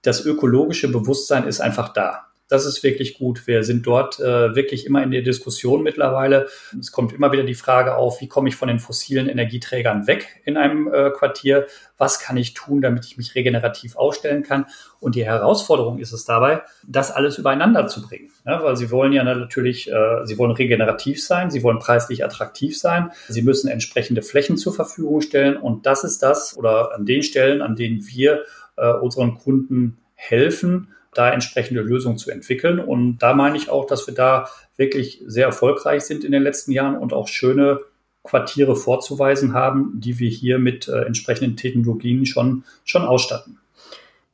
das 0.00 0.24
ökologische 0.24 0.90
Bewusstsein 0.90 1.46
ist 1.46 1.60
einfach 1.60 1.90
da. 1.92 2.29
Das 2.50 2.66
ist 2.66 2.82
wirklich 2.82 3.16
gut. 3.16 3.46
Wir 3.46 3.62
sind 3.62 3.86
dort 3.86 4.18
äh, 4.18 4.56
wirklich 4.56 4.84
immer 4.84 5.04
in 5.04 5.12
der 5.12 5.22
Diskussion 5.22 5.84
mittlerweile. 5.84 6.48
Es 6.78 6.90
kommt 6.90 7.12
immer 7.12 7.30
wieder 7.30 7.44
die 7.44 7.54
Frage 7.54 7.94
auf, 7.94 8.20
wie 8.20 8.26
komme 8.26 8.48
ich 8.48 8.56
von 8.56 8.66
den 8.66 8.80
fossilen 8.80 9.28
Energieträgern 9.28 10.08
weg 10.08 10.42
in 10.44 10.56
einem 10.56 10.92
äh, 10.92 11.10
Quartier? 11.10 11.66
Was 11.96 12.18
kann 12.18 12.36
ich 12.36 12.54
tun, 12.54 12.80
damit 12.80 13.06
ich 13.06 13.16
mich 13.16 13.36
regenerativ 13.36 13.94
aufstellen 13.94 14.42
kann? 14.42 14.66
Und 14.98 15.14
die 15.14 15.24
Herausforderung 15.24 16.00
ist 16.00 16.12
es 16.12 16.24
dabei, 16.24 16.62
das 16.84 17.12
alles 17.12 17.38
übereinander 17.38 17.86
zu 17.86 18.02
bringen. 18.02 18.32
Ja, 18.44 18.60
weil 18.64 18.76
sie 18.76 18.90
wollen 18.90 19.12
ja 19.12 19.22
natürlich, 19.22 19.88
äh, 19.88 20.26
sie 20.26 20.36
wollen 20.36 20.50
regenerativ 20.50 21.24
sein, 21.24 21.52
sie 21.52 21.62
wollen 21.62 21.78
preislich 21.78 22.24
attraktiv 22.24 22.76
sein, 22.76 23.12
sie 23.28 23.42
müssen 23.42 23.68
entsprechende 23.68 24.22
Flächen 24.22 24.56
zur 24.56 24.74
Verfügung 24.74 25.20
stellen. 25.20 25.56
Und 25.56 25.86
das 25.86 26.02
ist 26.02 26.20
das 26.24 26.56
oder 26.58 26.96
an 26.96 27.06
den 27.06 27.22
Stellen, 27.22 27.62
an 27.62 27.76
denen 27.76 28.04
wir 28.08 28.42
äh, 28.76 28.90
unseren 28.90 29.36
Kunden 29.36 29.98
helfen, 30.16 30.88
da 31.12 31.30
entsprechende 31.32 31.80
Lösungen 31.80 32.18
zu 32.18 32.30
entwickeln. 32.30 32.78
Und 32.78 33.18
da 33.18 33.34
meine 33.34 33.56
ich 33.56 33.68
auch, 33.68 33.86
dass 33.86 34.06
wir 34.06 34.14
da 34.14 34.48
wirklich 34.76 35.22
sehr 35.26 35.46
erfolgreich 35.46 36.02
sind 36.02 36.24
in 36.24 36.32
den 36.32 36.42
letzten 36.42 36.72
Jahren 36.72 36.96
und 36.96 37.12
auch 37.12 37.28
schöne 37.28 37.80
Quartiere 38.22 38.76
vorzuweisen 38.76 39.54
haben, 39.54 39.92
die 39.94 40.18
wir 40.18 40.28
hier 40.28 40.58
mit 40.58 40.88
äh, 40.88 41.02
entsprechenden 41.02 41.56
Technologien 41.56 42.26
schon, 42.26 42.64
schon 42.84 43.02
ausstatten. 43.02 43.58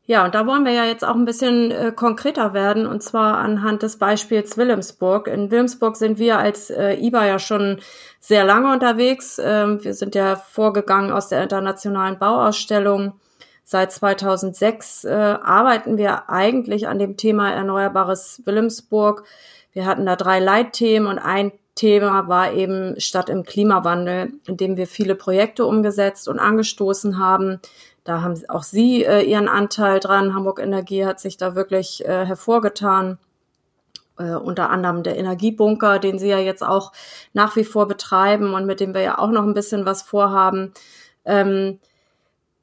Ja, 0.09 0.25
und 0.25 0.37
da 0.37 0.47
wollen 0.47 0.65
wir 0.65 0.73
ja 0.73 0.85
jetzt 0.85 1.05
auch 1.05 1.17
ein 1.17 1.25
bisschen 1.25 1.73
äh, 1.73 1.93
konkreter 1.95 2.55
werden, 2.55 2.87
und 2.87 3.03
zwar 3.03 3.39
anhand 3.39 3.83
des 3.83 3.99
Beispiels 3.99 4.57
Wilhelmsburg. 4.57 5.27
In 5.27 5.51
Wilhelmsburg 5.51 5.97
sind 5.97 6.19
wir 6.19 6.39
als 6.39 6.71
äh, 6.71 6.95
IBA 6.95 7.27
ja 7.27 7.39
schon 7.41 7.81
sehr 8.21 8.45
lange 8.45 8.73
unterwegs. 8.73 9.41
Ähm, 9.43 9.83
wir 9.83 9.95
sind 9.95 10.15
ja 10.15 10.37
vorgegangen 10.37 11.11
aus 11.11 11.29
der 11.29 11.43
internationalen 11.43 12.21
Bauausstellung 12.21 13.15
Seit 13.69 13.91
2006 13.91 15.03
äh, 15.07 15.11
arbeiten 15.11 15.99
wir 15.99 16.31
eigentlich 16.31 16.87
an 16.87 17.01
dem 17.01 17.17
Thema 17.17 17.51
Erneuerbares 17.51 18.43
Wilhelmsburg. 18.45 19.25
Wir 19.73 19.87
hatten 19.87 20.07
da 20.07 20.15
drei 20.15 20.39
Leitthemen 20.39 21.09
und 21.09 21.19
ein 21.19 21.51
Thema 21.75 22.29
war 22.29 22.53
eben 22.53 23.01
Stadt 23.01 23.29
im 23.29 23.43
Klimawandel, 23.43 24.35
in 24.47 24.57
dem 24.57 24.77
wir 24.77 24.87
viele 24.87 25.17
Projekte 25.17 25.67
umgesetzt 25.67 26.29
und 26.29 26.39
angestoßen 26.39 27.19
haben. 27.19 27.61
Da 28.05 28.23
haben 28.23 28.41
auch 28.47 28.63
Sie 28.63 29.05
äh, 29.05 29.23
Ihren 29.23 29.49
Anteil 29.49 29.99
dran. 29.99 30.33
Hamburg 30.33 30.61
Energie 30.61 31.05
hat 31.05 31.19
sich 31.19 31.37
da 31.37 31.57
wirklich 31.57 32.05
äh, 32.07 32.25
hervorgetan. 32.25 33.19
Äh, 34.17 34.37
unter 34.37 34.71
anderem 34.71 35.03
der 35.03 35.19
Energiebunker, 35.19 35.99
den 35.99 36.21
Sie 36.21 36.29
ja 36.29 36.39
jetzt 36.39 36.63
auch 36.63 36.93
nach 37.33 37.57
wie 37.57 37.65
vor 37.65 37.89
betreiben 37.89 38.55
und 38.55 38.65
mit 38.65 38.79
dem 38.79 38.95
wir 38.95 39.03
ja 39.03 39.19
auch 39.19 39.33
noch 39.33 39.43
ein 39.43 39.55
bisschen 39.55 39.87
was 39.87 40.03
vorhaben. 40.03 40.73
Ähm, 41.25 41.81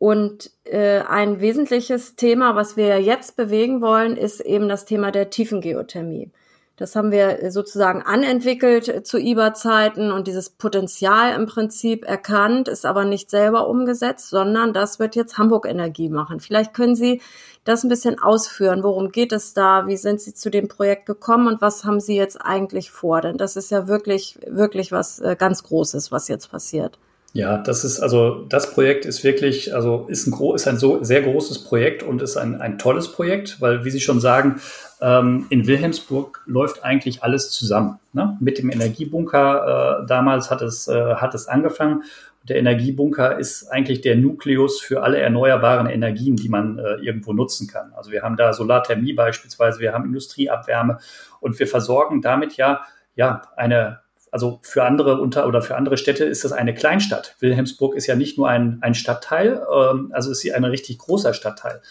und 0.04 0.52
äh, 0.66 1.00
ein 1.00 1.40
wesentliches 1.40 2.18
Thema, 2.18 2.58
was 2.58 2.76
wir 2.76 3.02
jetzt 3.02 3.38
bewegen 3.38 3.80
wollen, 3.80 4.18
ist 4.18 4.42
eben 4.42 4.68
das 4.68 4.84
Thema 4.84 5.12
der 5.12 5.30
Tiefengeothermie. 5.30 6.30
Das 6.76 6.98
haben 6.98 7.12
wir 7.12 7.50
sozusagen 7.52 8.02
anentwickelt 8.02 9.08
zu 9.08 9.18
IBA-Zeiten 9.18 10.12
und 10.12 10.28
dieses 10.28 10.50
Potenzial 10.50 11.34
im 11.34 11.46
Prinzip 11.46 12.04
erkannt, 12.04 12.68
ist 12.68 12.86
aber 12.86 13.06
nicht 13.06 13.30
selber 13.30 13.70
umgesetzt, 13.70 14.30
sondern 14.30 14.74
das 14.74 15.00
wird 15.00 15.16
jetzt 15.16 15.38
Hamburg 15.38 15.66
Energie 15.66 16.10
machen. 16.10 16.42
Vielleicht 16.42 16.74
können 16.74 16.98
Sie 16.98 17.22
das 17.64 17.86
ein 17.86 17.90
bisschen 17.90 18.20
ausführen. 18.20 18.84
Worum 18.84 19.10
geht 19.10 19.32
es 19.32 19.54
da? 19.54 19.88
Wie 19.88 19.96
sind 19.96 20.20
Sie 20.20 20.34
zu 20.34 20.50
dem 20.50 20.68
Projekt 20.68 21.06
gekommen 21.06 21.48
und 21.48 21.62
was 21.62 21.86
haben 21.86 22.02
Sie 22.02 22.18
jetzt 22.18 22.42
eigentlich 22.42 22.92
vor? 22.92 23.22
Denn 23.22 23.38
das 23.38 23.56
ist 23.56 23.72
ja 23.72 23.88
wirklich, 23.88 24.38
wirklich 24.46 24.92
was 24.92 25.20
äh, 25.20 25.38
ganz 25.40 25.64
Großes, 25.64 26.12
was 26.12 26.28
jetzt 26.28 26.52
passiert. 26.52 27.00
Ja, 27.36 27.58
das 27.58 27.84
ist 27.84 28.00
also 28.00 28.46
das 28.48 28.72
Projekt 28.76 29.06
ist 29.06 29.24
wirklich, 29.24 29.74
also 29.74 30.06
ist 30.08 30.28
ein, 30.28 30.54
ist 30.54 30.68
ein 30.68 30.78
so 30.78 31.04
sehr 31.04 31.24
großes 31.24 31.64
Projekt 31.64 32.04
und 32.04 32.22
ist 32.22 32.38
ein, 32.38 32.62
ein 32.62 32.78
tolles 32.78 33.12
Projekt, 33.12 33.60
weil 33.60 33.84
wie 33.84 33.90
Sie 33.90 34.00
schon 34.00 34.20
sagen, 34.20 34.62
ähm, 35.02 35.48
in 35.50 35.66
Wilhelmsburg 35.66 36.44
läuft 36.46 36.84
eigentlich 36.84 37.24
alles 37.24 37.50
zusammen. 37.50 38.00
Ne? 38.14 38.38
Mit 38.40 38.60
dem 38.60 38.70
Energiebunker 38.70 40.04
äh, 40.04 40.06
damals 40.06 40.52
hat 40.52 40.62
es, 40.62 40.88
äh, 40.88 41.16
hat 41.16 41.34
es 41.34 41.48
angefangen. 41.48 42.04
Der 42.48 42.58
Energiebunker 42.58 43.40
ist 43.40 43.68
eigentlich 43.68 44.02
der 44.02 44.16
Nukleus 44.16 44.80
für 44.80 45.02
alle 45.02 45.18
erneuerbaren 45.18 45.88
Energien, 45.88 46.36
die 46.36 46.50
man 46.50 46.78
äh, 46.78 46.98
irgendwo 47.02 47.34
nutzen 47.34 47.68
kann. 47.68 47.94
Also 47.96 48.12
wir 48.12 48.22
haben 48.22 48.38
da 48.38 48.54
Solarthermie 48.54 49.14
beispielsweise, 49.14 49.80
wir 49.80 49.92
haben 49.92 50.06
Industrieabwärme 50.06 51.00
und 51.40 51.58
wir 51.58 51.66
versorgen 51.66 52.22
damit 52.22 52.58
ja 52.58 52.82
ja 53.16 53.42
eine 53.56 54.03
also 54.34 54.58
für 54.64 54.84
andere 54.84 55.22
unter 55.22 55.48
oder 55.48 55.62
für 55.62 55.76
andere 55.76 55.96
Städte 55.96 56.26
ist 56.26 56.44
das 56.44 56.54
eine 56.54 56.74
Kleinstadt. 56.74 57.36
Wilhelmsburg 57.40 57.94
ist 57.94 58.08
ja 58.08 58.16
nicht 58.16 58.36
nur 58.36 58.50
ein, 58.50 58.80
ein 58.82 58.96
Stadtteil, 58.96 59.62
ähm, 59.72 60.10
also 60.12 60.32
ist 60.32 60.40
sie 60.40 60.52
ein 60.52 60.64
richtig 60.64 60.98
großer 60.98 61.36
Stadtteil. 61.36 61.84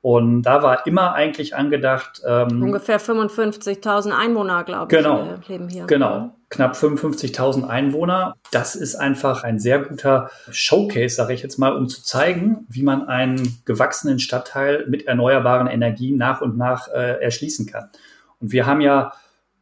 Und 0.00 0.42
da 0.42 0.62
war 0.62 0.86
immer 0.86 1.14
eigentlich 1.14 1.56
angedacht. 1.56 2.22
Ähm, 2.24 2.62
Ungefähr 2.62 3.00
55.000 3.00 4.12
Einwohner, 4.12 4.62
glaube 4.62 4.94
genau, 4.94 5.38
ich, 5.40 5.48
äh, 5.48 5.52
leben 5.52 5.68
hier. 5.68 5.86
Genau, 5.86 6.36
knapp 6.50 6.76
55.000 6.76 7.66
Einwohner. 7.66 8.36
Das 8.52 8.76
ist 8.76 8.94
einfach 8.94 9.42
ein 9.42 9.58
sehr 9.58 9.80
guter 9.80 10.30
Showcase, 10.52 11.16
sage 11.16 11.34
ich 11.34 11.42
jetzt 11.42 11.58
mal, 11.58 11.74
um 11.74 11.88
zu 11.88 12.04
zeigen, 12.04 12.64
wie 12.68 12.84
man 12.84 13.08
einen 13.08 13.60
gewachsenen 13.64 14.20
Stadtteil 14.20 14.86
mit 14.86 15.08
erneuerbaren 15.08 15.66
Energien 15.66 16.16
nach 16.16 16.42
und 16.42 16.56
nach 16.56 16.86
äh, 16.94 17.20
erschließen 17.20 17.66
kann. 17.66 17.90
Und 18.38 18.52
wir 18.52 18.66
haben 18.66 18.80
ja 18.80 19.12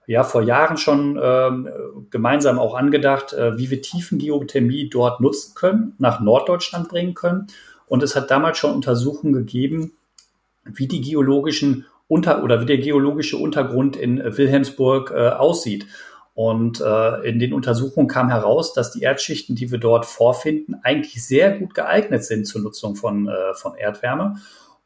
ja 0.07 0.25
vor 0.25 0.43
Jahren 0.43 0.77
schon 0.77 1.19
ähm, 1.23 1.69
gemeinsam 2.11 2.59
auch 2.59 2.75
angedacht, 2.75 3.33
äh, 3.33 3.59
wie 3.59 3.71
wir 3.71 3.83
Tiefengeothermie 3.83 4.89
dort 4.89 5.21
nutzen 5.21 5.55
können, 5.55 5.95
nach 5.99 6.21
Norddeutschland 6.21 6.89
bringen 6.89 7.15
können. 7.15 7.49
Und 7.87 8.03
es 8.03 8.17
hat 8.17 8.31
damals 8.31 8.59
schon 8.59 8.75
Untersuchungen 8.75 9.33
gegeben, 9.33 9.93
wie 10.65 10.89
die 10.89 11.01
geologischen 11.01 11.87
unter 12.09 12.43
oder 12.43 12.61
wie 12.61 12.67
der 12.67 12.79
geologische 12.79 13.37
Untergrund 13.37 13.97
in 13.97 14.19
Wilhelmsburg 14.19 15.11
äh, 15.11 15.31
aussieht. 15.31 15.87
Und 16.35 16.81
äh, 16.83 17.29
in 17.29 17.39
den 17.39 17.55
Untersuchungen 17.55 18.09
kam 18.09 18.29
heraus, 18.29 18.75
dass 18.75 18.93
die 18.93 19.01
Erdschichten, 19.01 19.57
die 19.57 19.71
wir 19.71 19.79
dort 19.79 20.05
vorfinden, 20.05 20.77
eigentlich 20.83 21.25
sehr 21.25 21.59
gut 21.59 21.75
geeignet 21.75 22.25
sind 22.25 22.47
zur 22.47 22.61
Nutzung 22.61 22.95
von, 22.95 23.27
äh, 23.27 23.55
von 23.55 23.75
Erdwärme. 23.75 24.37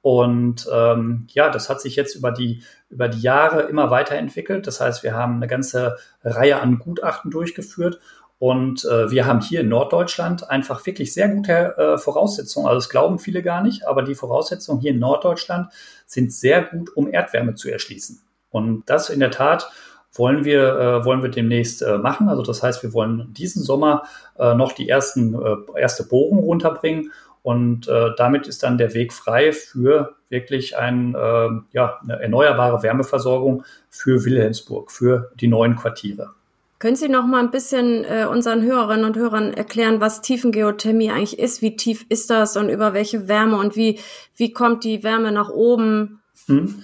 Und 0.02 0.66
ähm, 0.72 1.26
ja, 1.30 1.50
das 1.50 1.68
hat 1.68 1.80
sich 1.80 1.96
jetzt 1.96 2.14
über 2.14 2.32
die, 2.32 2.62
über 2.88 3.08
die 3.08 3.20
Jahre 3.20 3.62
immer 3.62 3.90
weiterentwickelt. 3.90 4.66
Das 4.66 4.80
heißt, 4.80 5.02
wir 5.02 5.14
haben 5.14 5.36
eine 5.36 5.46
ganze 5.46 5.96
Reihe 6.24 6.60
an 6.60 6.78
Gutachten 6.78 7.30
durchgeführt 7.30 8.00
und 8.40 8.86
äh, 8.86 9.10
wir 9.10 9.26
haben 9.26 9.42
hier 9.42 9.60
in 9.60 9.68
Norddeutschland 9.68 10.48
einfach 10.48 10.86
wirklich 10.86 11.12
sehr 11.12 11.28
gute 11.28 11.76
äh, 11.76 11.98
Voraussetzungen. 11.98 12.66
Also 12.66 12.78
das 12.78 12.88
glauben 12.88 13.18
viele 13.18 13.42
gar 13.42 13.62
nicht, 13.62 13.86
aber 13.86 14.02
die 14.02 14.14
Voraussetzungen 14.14 14.80
hier 14.80 14.92
in 14.92 14.98
Norddeutschland 14.98 15.68
sind 16.06 16.32
sehr 16.32 16.62
gut, 16.62 16.96
um 16.96 17.12
Erdwärme 17.12 17.54
zu 17.54 17.70
erschließen. 17.70 18.22
Und 18.48 18.88
das 18.88 19.10
in 19.10 19.20
der 19.20 19.30
Tat 19.30 19.70
wollen 20.14 20.46
wir, 20.46 20.74
äh, 20.74 21.04
wollen 21.04 21.22
wir 21.22 21.30
demnächst 21.30 21.82
äh, 21.82 21.98
machen. 21.98 22.30
Also 22.30 22.42
das 22.42 22.62
heißt, 22.62 22.82
wir 22.82 22.94
wollen 22.94 23.34
diesen 23.34 23.62
Sommer 23.62 24.04
äh, 24.38 24.54
noch 24.54 24.72
die 24.72 24.88
ersten, 24.88 25.34
äh, 25.34 25.78
erste 25.78 26.04
Bohrung 26.04 26.38
runterbringen 26.38 27.12
und 27.42 27.88
äh, 27.88 28.10
damit 28.16 28.46
ist 28.46 28.62
dann 28.62 28.78
der 28.78 28.94
Weg 28.94 29.12
frei 29.12 29.52
für 29.52 30.16
wirklich 30.28 30.76
ein, 30.76 31.14
äh, 31.14 31.48
ja, 31.72 31.98
eine 32.02 32.20
erneuerbare 32.20 32.82
Wärmeversorgung 32.82 33.64
für 33.88 34.24
Wilhelmsburg, 34.24 34.90
für 34.90 35.30
die 35.40 35.48
neuen 35.48 35.76
Quartiere. 35.76 36.30
Können 36.78 36.96
Sie 36.96 37.08
noch 37.08 37.26
mal 37.26 37.40
ein 37.40 37.50
bisschen 37.50 38.04
äh, 38.04 38.24
unseren 38.24 38.62
Hörerinnen 38.62 39.04
und 39.04 39.16
Hörern 39.16 39.52
erklären, 39.52 40.00
was 40.00 40.22
Tiefengeothermie 40.22 41.10
eigentlich 41.10 41.38
ist? 41.38 41.60
Wie 41.60 41.76
tief 41.76 42.06
ist 42.08 42.30
das 42.30 42.56
und 42.56 42.70
über 42.70 42.94
welche 42.94 43.28
Wärme 43.28 43.58
und 43.58 43.76
wie, 43.76 43.98
wie 44.36 44.52
kommt 44.52 44.84
die 44.84 45.02
Wärme 45.02 45.30
nach 45.30 45.50
oben? 45.50 46.20
Hm. 46.46 46.82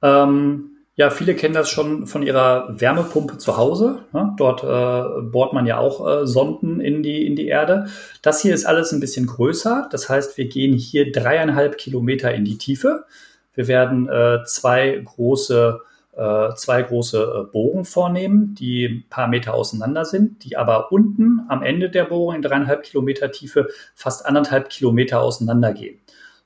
Ähm, 0.00 0.70
ja, 0.96 1.10
viele 1.10 1.34
kennen 1.34 1.54
das 1.54 1.70
schon 1.70 2.06
von 2.06 2.22
ihrer 2.22 2.68
Wärmepumpe 2.80 3.36
zu 3.38 3.56
Hause. 3.56 4.04
Ne? 4.12 4.32
Dort 4.36 4.62
äh, 4.62 5.22
bohrt 5.22 5.52
man 5.52 5.66
ja 5.66 5.78
auch 5.78 6.06
äh, 6.06 6.26
Sonden 6.26 6.80
in 6.80 7.02
die, 7.02 7.26
in 7.26 7.34
die 7.34 7.48
Erde. 7.48 7.86
Das 8.22 8.40
hier 8.40 8.54
ist 8.54 8.64
alles 8.64 8.92
ein 8.92 9.00
bisschen 9.00 9.26
größer. 9.26 9.88
Das 9.90 10.08
heißt, 10.08 10.38
wir 10.38 10.46
gehen 10.46 10.74
hier 10.74 11.10
dreieinhalb 11.10 11.78
Kilometer 11.78 12.32
in 12.32 12.44
die 12.44 12.58
Tiefe. 12.58 13.06
Wir 13.54 13.66
werden 13.66 14.08
äh, 14.08 14.44
zwei 14.46 15.02
große, 15.04 15.80
äh, 16.16 16.54
zwei 16.54 16.82
große 16.82 17.44
äh, 17.48 17.50
Bohren 17.50 17.84
vornehmen, 17.84 18.54
die 18.54 18.86
ein 18.86 19.04
paar 19.10 19.26
Meter 19.26 19.54
auseinander 19.54 20.04
sind, 20.04 20.44
die 20.44 20.56
aber 20.56 20.92
unten 20.92 21.40
am 21.48 21.64
Ende 21.64 21.90
der 21.90 22.04
Bohrung 22.04 22.36
in 22.36 22.42
dreieinhalb 22.42 22.84
Kilometer 22.84 23.32
Tiefe 23.32 23.68
fast 23.96 24.26
anderthalb 24.26 24.70
Kilometer 24.70 25.22
auseinander 25.22 25.72
gehen. 25.72 25.98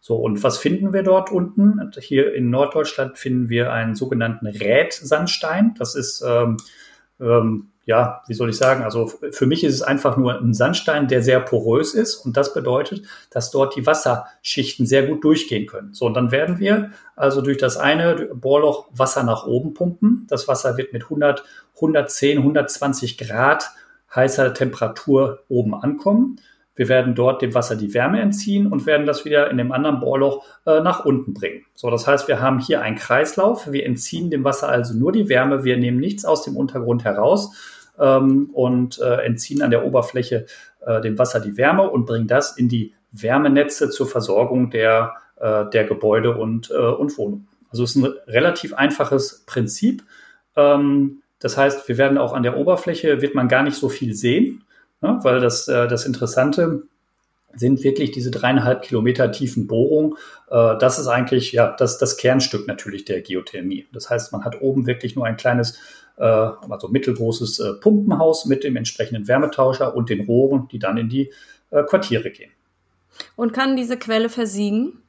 So, 0.08 0.16
und 0.16 0.42
was 0.42 0.56
finden 0.56 0.94
wir 0.94 1.02
dort 1.02 1.30
unten? 1.30 1.92
Hier 2.00 2.34
in 2.34 2.48
Norddeutschland 2.48 3.18
finden 3.18 3.50
wir 3.50 3.74
einen 3.74 3.94
sogenannten 3.94 4.46
Rätsandstein. 4.46 5.74
Das 5.78 5.94
ist, 5.94 6.24
ähm, 6.26 6.56
ähm, 7.20 7.68
ja, 7.84 8.22
wie 8.26 8.32
soll 8.32 8.48
ich 8.48 8.56
sagen? 8.56 8.84
Also 8.84 9.12
für 9.30 9.44
mich 9.44 9.64
ist 9.64 9.74
es 9.74 9.82
einfach 9.82 10.16
nur 10.16 10.40
ein 10.40 10.54
Sandstein, 10.54 11.08
der 11.08 11.20
sehr 11.20 11.40
porös 11.40 11.92
ist. 11.92 12.24
Und 12.24 12.38
das 12.38 12.54
bedeutet, 12.54 13.02
dass 13.28 13.50
dort 13.50 13.76
die 13.76 13.84
Wasserschichten 13.84 14.86
sehr 14.86 15.06
gut 15.06 15.22
durchgehen 15.24 15.66
können. 15.66 15.92
So, 15.92 16.06
und 16.06 16.14
dann 16.14 16.30
werden 16.30 16.58
wir 16.58 16.90
also 17.14 17.42
durch 17.42 17.58
das 17.58 17.76
eine 17.76 18.30
Bohrloch 18.32 18.88
Wasser 18.94 19.24
nach 19.24 19.46
oben 19.46 19.74
pumpen. 19.74 20.26
Das 20.30 20.48
Wasser 20.48 20.78
wird 20.78 20.94
mit 20.94 21.02
100, 21.02 21.44
110, 21.74 22.38
120 22.38 23.18
Grad 23.18 23.72
heißer 24.14 24.54
Temperatur 24.54 25.40
oben 25.50 25.74
ankommen 25.74 26.40
Wir 26.78 26.88
werden 26.88 27.16
dort 27.16 27.42
dem 27.42 27.54
Wasser 27.54 27.74
die 27.74 27.92
Wärme 27.92 28.20
entziehen 28.20 28.68
und 28.68 28.86
werden 28.86 29.04
das 29.04 29.24
wieder 29.24 29.50
in 29.50 29.58
dem 29.58 29.72
anderen 29.72 29.98
Bohrloch 29.98 30.44
äh, 30.64 30.80
nach 30.80 31.04
unten 31.04 31.34
bringen. 31.34 31.64
So, 31.74 31.90
das 31.90 32.06
heißt, 32.06 32.28
wir 32.28 32.40
haben 32.40 32.60
hier 32.60 32.80
einen 32.82 32.96
Kreislauf. 32.96 33.70
Wir 33.72 33.84
entziehen 33.84 34.30
dem 34.30 34.44
Wasser 34.44 34.68
also 34.68 34.94
nur 34.94 35.10
die 35.10 35.28
Wärme. 35.28 35.64
Wir 35.64 35.76
nehmen 35.76 35.98
nichts 35.98 36.24
aus 36.24 36.44
dem 36.44 36.56
Untergrund 36.56 37.02
heraus 37.02 37.52
ähm, 37.98 38.50
und 38.52 39.00
äh, 39.00 39.24
entziehen 39.24 39.60
an 39.60 39.72
der 39.72 39.84
Oberfläche 39.84 40.46
äh, 40.86 41.00
dem 41.00 41.18
Wasser 41.18 41.40
die 41.40 41.56
Wärme 41.56 41.90
und 41.90 42.06
bringen 42.06 42.28
das 42.28 42.56
in 42.56 42.68
die 42.68 42.94
Wärmenetze 43.10 43.90
zur 43.90 44.06
Versorgung 44.06 44.70
der, 44.70 45.14
äh, 45.40 45.64
der 45.70 45.84
Gebäude 45.84 46.36
und, 46.36 46.70
äh, 46.70 46.74
und 46.74 47.18
Wohnungen. 47.18 47.48
Also 47.70 47.82
es 47.82 47.96
ist 47.96 48.02
ein 48.04 48.12
relativ 48.28 48.72
einfaches 48.72 49.42
Prinzip. 49.46 50.04
Ähm, 50.54 51.22
das 51.40 51.56
heißt, 51.56 51.88
wir 51.88 51.98
werden 51.98 52.18
auch 52.18 52.34
an 52.34 52.44
der 52.44 52.56
Oberfläche, 52.56 53.20
wird 53.20 53.34
man 53.34 53.48
gar 53.48 53.64
nicht 53.64 53.76
so 53.76 53.88
viel 53.88 54.14
sehen, 54.14 54.62
ne, 55.00 55.18
weil 55.22 55.40
das, 55.40 55.68
äh, 55.68 55.88
das 55.88 56.06
Interessante 56.06 56.84
sind 57.54 57.82
wirklich 57.82 58.10
diese 58.10 58.30
dreieinhalb 58.30 58.82
Kilometer 58.82 59.32
tiefen 59.32 59.66
Bohrungen. 59.66 60.14
Äh, 60.50 60.76
das 60.78 60.98
ist 60.98 61.06
eigentlich 61.06 61.52
ja 61.52 61.74
das, 61.76 61.98
das 61.98 62.16
Kernstück 62.16 62.66
natürlich 62.66 63.04
der 63.04 63.22
Geothermie. 63.22 63.86
Das 63.92 64.10
heißt, 64.10 64.32
man 64.32 64.44
hat 64.44 64.60
oben 64.60 64.86
wirklich 64.86 65.16
nur 65.16 65.26
ein 65.26 65.36
kleines, 65.36 65.78
äh, 66.16 66.24
also 66.24 66.88
mittelgroßes 66.88 67.60
äh, 67.60 67.72
Pumpenhaus 67.74 68.46
mit 68.46 68.64
dem 68.64 68.76
entsprechenden 68.76 69.28
Wärmetauscher 69.28 69.94
und 69.94 70.10
den 70.10 70.26
Rohren, 70.26 70.68
die 70.68 70.78
dann 70.78 70.98
in 70.98 71.08
die 71.08 71.32
äh, 71.70 71.82
Quartiere 71.84 72.30
gehen. 72.30 72.50
Und 73.36 73.52
kann 73.52 73.76
diese 73.76 73.96
Quelle 73.96 74.28
versiegen? 74.28 75.02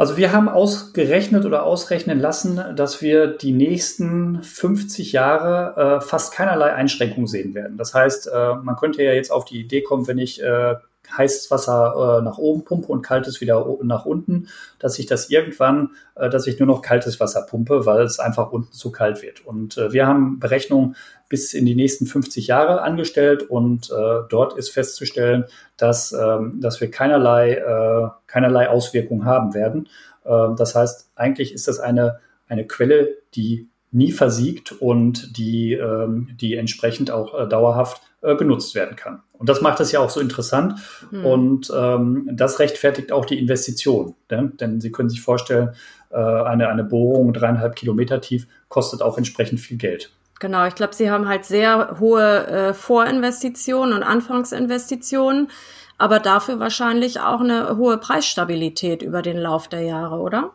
Also 0.00 0.16
wir 0.16 0.32
haben 0.32 0.48
ausgerechnet 0.48 1.44
oder 1.44 1.64
ausrechnen 1.64 2.20
lassen, 2.20 2.62
dass 2.76 3.02
wir 3.02 3.26
die 3.26 3.50
nächsten 3.50 4.44
50 4.44 5.10
Jahre 5.10 5.96
äh, 5.96 6.00
fast 6.00 6.32
keinerlei 6.32 6.72
Einschränkungen 6.72 7.26
sehen 7.26 7.52
werden. 7.52 7.76
Das 7.76 7.94
heißt, 7.94 8.28
äh, 8.28 8.54
man 8.62 8.76
könnte 8.76 9.02
ja 9.02 9.12
jetzt 9.12 9.32
auf 9.32 9.44
die 9.44 9.58
Idee 9.58 9.82
kommen, 9.82 10.06
wenn 10.06 10.18
ich 10.18 10.40
äh, 10.40 10.76
heißes 11.16 11.50
Wasser 11.50 12.18
äh, 12.18 12.24
nach 12.24 12.38
oben 12.38 12.64
pumpe 12.64 12.88
und 12.88 13.02
kaltes 13.02 13.40
wieder 13.40 13.66
nach 13.82 14.04
unten, 14.04 14.48
dass 14.78 14.98
ich 14.98 15.06
das 15.06 15.30
irgendwann, 15.30 15.90
äh, 16.14 16.28
dass 16.28 16.46
ich 16.46 16.58
nur 16.58 16.66
noch 16.66 16.82
kaltes 16.82 17.20
Wasser 17.20 17.42
pumpe, 17.42 17.86
weil 17.86 18.02
es 18.02 18.18
einfach 18.18 18.52
unten 18.52 18.72
zu 18.72 18.92
kalt 18.92 19.22
wird. 19.22 19.44
Und 19.46 19.78
äh, 19.78 19.92
wir 19.92 20.06
haben 20.06 20.38
Berechnungen 20.38 20.96
bis 21.28 21.54
in 21.54 21.66
die 21.66 21.74
nächsten 21.74 22.06
50 22.06 22.46
Jahre 22.46 22.82
angestellt 22.82 23.42
und 23.42 23.90
äh, 23.90 24.20
dort 24.28 24.56
ist 24.56 24.70
festzustellen, 24.70 25.44
dass, 25.76 26.12
ähm, 26.12 26.60
dass 26.60 26.80
wir 26.80 26.90
keinerlei, 26.90 27.52
äh, 27.52 28.08
keinerlei 28.26 28.68
Auswirkungen 28.68 29.24
haben 29.24 29.54
werden. 29.54 29.88
Äh, 30.24 30.54
das 30.56 30.74
heißt, 30.74 31.10
eigentlich 31.16 31.52
ist 31.52 31.68
das 31.68 31.80
eine, 31.80 32.20
eine 32.48 32.66
Quelle, 32.66 33.16
die 33.34 33.68
nie 33.90 34.12
versiegt 34.12 34.72
und 34.72 35.38
die, 35.38 35.72
ähm, 35.72 36.28
die 36.40 36.54
entsprechend 36.54 37.10
auch 37.10 37.38
äh, 37.38 37.48
dauerhaft 37.48 38.02
äh, 38.20 38.36
genutzt 38.36 38.74
werden 38.74 38.96
kann. 38.96 39.22
Und 39.32 39.48
das 39.48 39.60
macht 39.60 39.80
es 39.80 39.92
ja 39.92 40.00
auch 40.00 40.10
so 40.10 40.20
interessant 40.20 40.74
mhm. 41.10 41.24
und 41.24 41.72
ähm, 41.74 42.28
das 42.32 42.58
rechtfertigt 42.58 43.12
auch 43.12 43.24
die 43.24 43.38
Investition. 43.38 44.14
Denn, 44.30 44.56
denn 44.56 44.80
Sie 44.80 44.90
können 44.90 45.08
sich 45.08 45.20
vorstellen, 45.20 45.74
äh, 46.10 46.16
eine, 46.16 46.68
eine 46.68 46.84
Bohrung 46.84 47.32
dreieinhalb 47.32 47.76
Kilometer 47.76 48.20
tief 48.20 48.46
kostet 48.68 49.02
auch 49.02 49.16
entsprechend 49.16 49.60
viel 49.60 49.76
Geld. 49.76 50.10
Genau, 50.40 50.66
ich 50.66 50.74
glaube, 50.74 50.94
Sie 50.94 51.10
haben 51.10 51.28
halt 51.28 51.44
sehr 51.44 51.96
hohe 51.98 52.46
äh, 52.46 52.74
Vorinvestitionen 52.74 53.94
und 53.94 54.02
Anfangsinvestitionen, 54.02 55.48
aber 55.96 56.20
dafür 56.20 56.60
wahrscheinlich 56.60 57.20
auch 57.20 57.40
eine 57.40 57.76
hohe 57.76 57.98
Preisstabilität 57.98 59.02
über 59.02 59.22
den 59.22 59.36
Lauf 59.36 59.68
der 59.68 59.82
Jahre, 59.82 60.18
oder? 60.18 60.52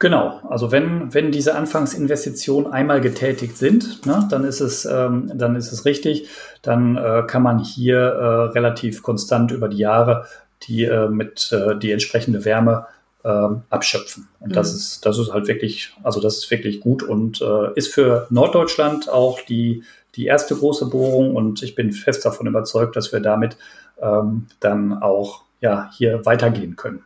Genau, 0.00 0.40
also 0.48 0.72
wenn, 0.72 1.14
wenn 1.14 1.30
diese 1.30 1.54
Anfangsinvestitionen 1.54 2.70
einmal 2.70 3.00
getätigt 3.00 3.56
sind, 3.56 4.04
ne, 4.06 4.26
dann, 4.28 4.44
ist 4.44 4.60
es, 4.60 4.84
ähm, 4.84 5.30
dann 5.34 5.54
ist 5.54 5.72
es 5.72 5.84
richtig, 5.84 6.28
dann 6.62 6.96
äh, 6.96 7.22
kann 7.26 7.42
man 7.42 7.60
hier 7.60 7.98
äh, 7.98 8.26
relativ 8.52 9.02
konstant 9.02 9.52
über 9.52 9.68
die 9.68 9.78
Jahre 9.78 10.26
die 10.68 10.84
äh, 10.84 11.08
mit 11.08 11.52
äh, 11.52 11.76
die 11.76 11.92
entsprechende 11.92 12.44
Wärme 12.44 12.86
äh, 13.22 13.48
abschöpfen. 13.70 14.28
Und 14.40 14.50
mhm. 14.50 14.54
das 14.54 14.74
ist, 14.74 15.06
das 15.06 15.18
ist 15.18 15.32
halt 15.32 15.46
wirklich, 15.46 15.94
also 16.02 16.20
das 16.20 16.38
ist 16.38 16.50
wirklich 16.50 16.80
gut 16.80 17.02
und 17.02 17.40
äh, 17.40 17.72
ist 17.74 17.92
für 17.92 18.26
Norddeutschland 18.30 19.08
auch 19.08 19.40
die, 19.42 19.84
die 20.16 20.26
erste 20.26 20.54
große 20.54 20.86
Bohrung 20.86 21.34
und 21.34 21.62
ich 21.62 21.74
bin 21.74 21.92
fest 21.92 22.24
davon 22.24 22.46
überzeugt, 22.46 22.96
dass 22.96 23.12
wir 23.12 23.20
damit 23.20 23.56
ähm, 24.00 24.46
dann 24.60 25.02
auch 25.02 25.42
ja, 25.60 25.90
hier 25.96 26.24
weitergehen 26.26 26.76
können 26.76 27.04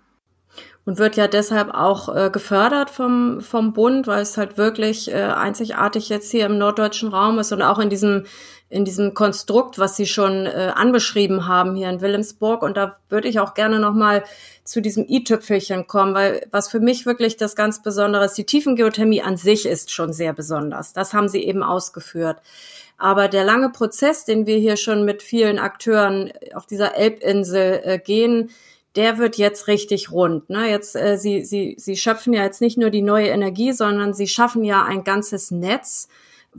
und 0.88 0.97
wird 0.97 1.16
ja 1.16 1.28
deshalb 1.28 1.75
auch 1.75 2.09
äh, 2.16 2.30
gefördert 2.30 2.88
vom, 2.88 3.42
vom 3.42 3.75
Bund, 3.75 4.07
weil 4.07 4.23
es 4.23 4.38
halt 4.38 4.57
wirklich 4.57 5.12
äh, 5.12 5.16
einzigartig 5.16 6.09
jetzt 6.09 6.30
hier 6.30 6.47
im 6.47 6.57
norddeutschen 6.57 7.11
Raum 7.11 7.38
ist 7.38 7.52
und 7.52 7.61
auch 7.61 7.78
in 7.78 7.90
diesem 7.90 8.25
in 8.71 8.87
diesem 8.87 9.12
Konstrukt, 9.12 9.78
was 9.78 9.97
Sie 9.97 10.07
schon 10.07 10.47
äh, 10.47 10.73
anbeschrieben 10.75 11.47
haben 11.47 11.75
hier 11.75 11.90
in 11.90 12.00
Wilhelmsburg. 12.00 12.62
Und 12.62 12.78
da 12.78 12.97
würde 13.11 13.28
ich 13.28 13.38
auch 13.38 13.52
gerne 13.52 13.80
nochmal 13.80 14.24
zu 14.64 14.81
diesem 14.81 15.05
i-Tüpfelchen 15.07 15.87
kommen, 15.87 16.14
weil 16.14 16.46
was 16.53 16.70
für 16.70 16.81
mich 16.81 17.05
wirklich 17.05 17.37
das 17.37 17.55
ganz 17.55 17.83
Besondere 17.83 18.24
ist, 18.24 18.38
die 18.38 18.46
Tiefengeothermie 18.46 19.20
an 19.20 19.37
sich 19.37 19.66
ist 19.66 19.90
schon 19.90 20.14
sehr 20.14 20.33
besonders. 20.33 20.94
Das 20.94 21.12
haben 21.12 21.29
Sie 21.29 21.44
eben 21.44 21.62
ausgeführt. 21.62 22.38
Aber 22.96 23.29
der 23.29 23.44
lange 23.44 23.68
Prozess, 23.68 24.24
den 24.24 24.46
wir 24.46 24.57
hier 24.57 24.79
schon 24.79 25.05
mit 25.05 25.22
vielen 25.22 25.59
Akteuren 25.59 26.33
auf 26.55 26.64
dieser 26.64 26.96
Elbinsel 26.96 27.81
äh, 27.85 27.98
gehen, 27.98 28.51
der 28.96 29.18
wird 29.18 29.37
jetzt 29.37 29.68
richtig 29.68 30.11
rund. 30.11 30.48
Ne? 30.51 30.68
Jetzt, 30.70 30.96
äh, 30.96 31.16
sie, 31.16 31.44
sie, 31.44 31.77
sie 31.79 31.96
schöpfen 31.96 32.33
ja 32.33 32.42
jetzt 32.42 32.61
nicht 32.61 32.79
nur 32.79 32.90
die 32.90 33.03
neue 33.03 33.29
Energie, 33.29 33.72
sondern 33.72 34.14
sie 34.14 34.27
schaffen 34.27 34.64
ja 34.64 34.85
ein 34.85 35.05
ganzes 35.05 35.51
Netz, 35.51 36.09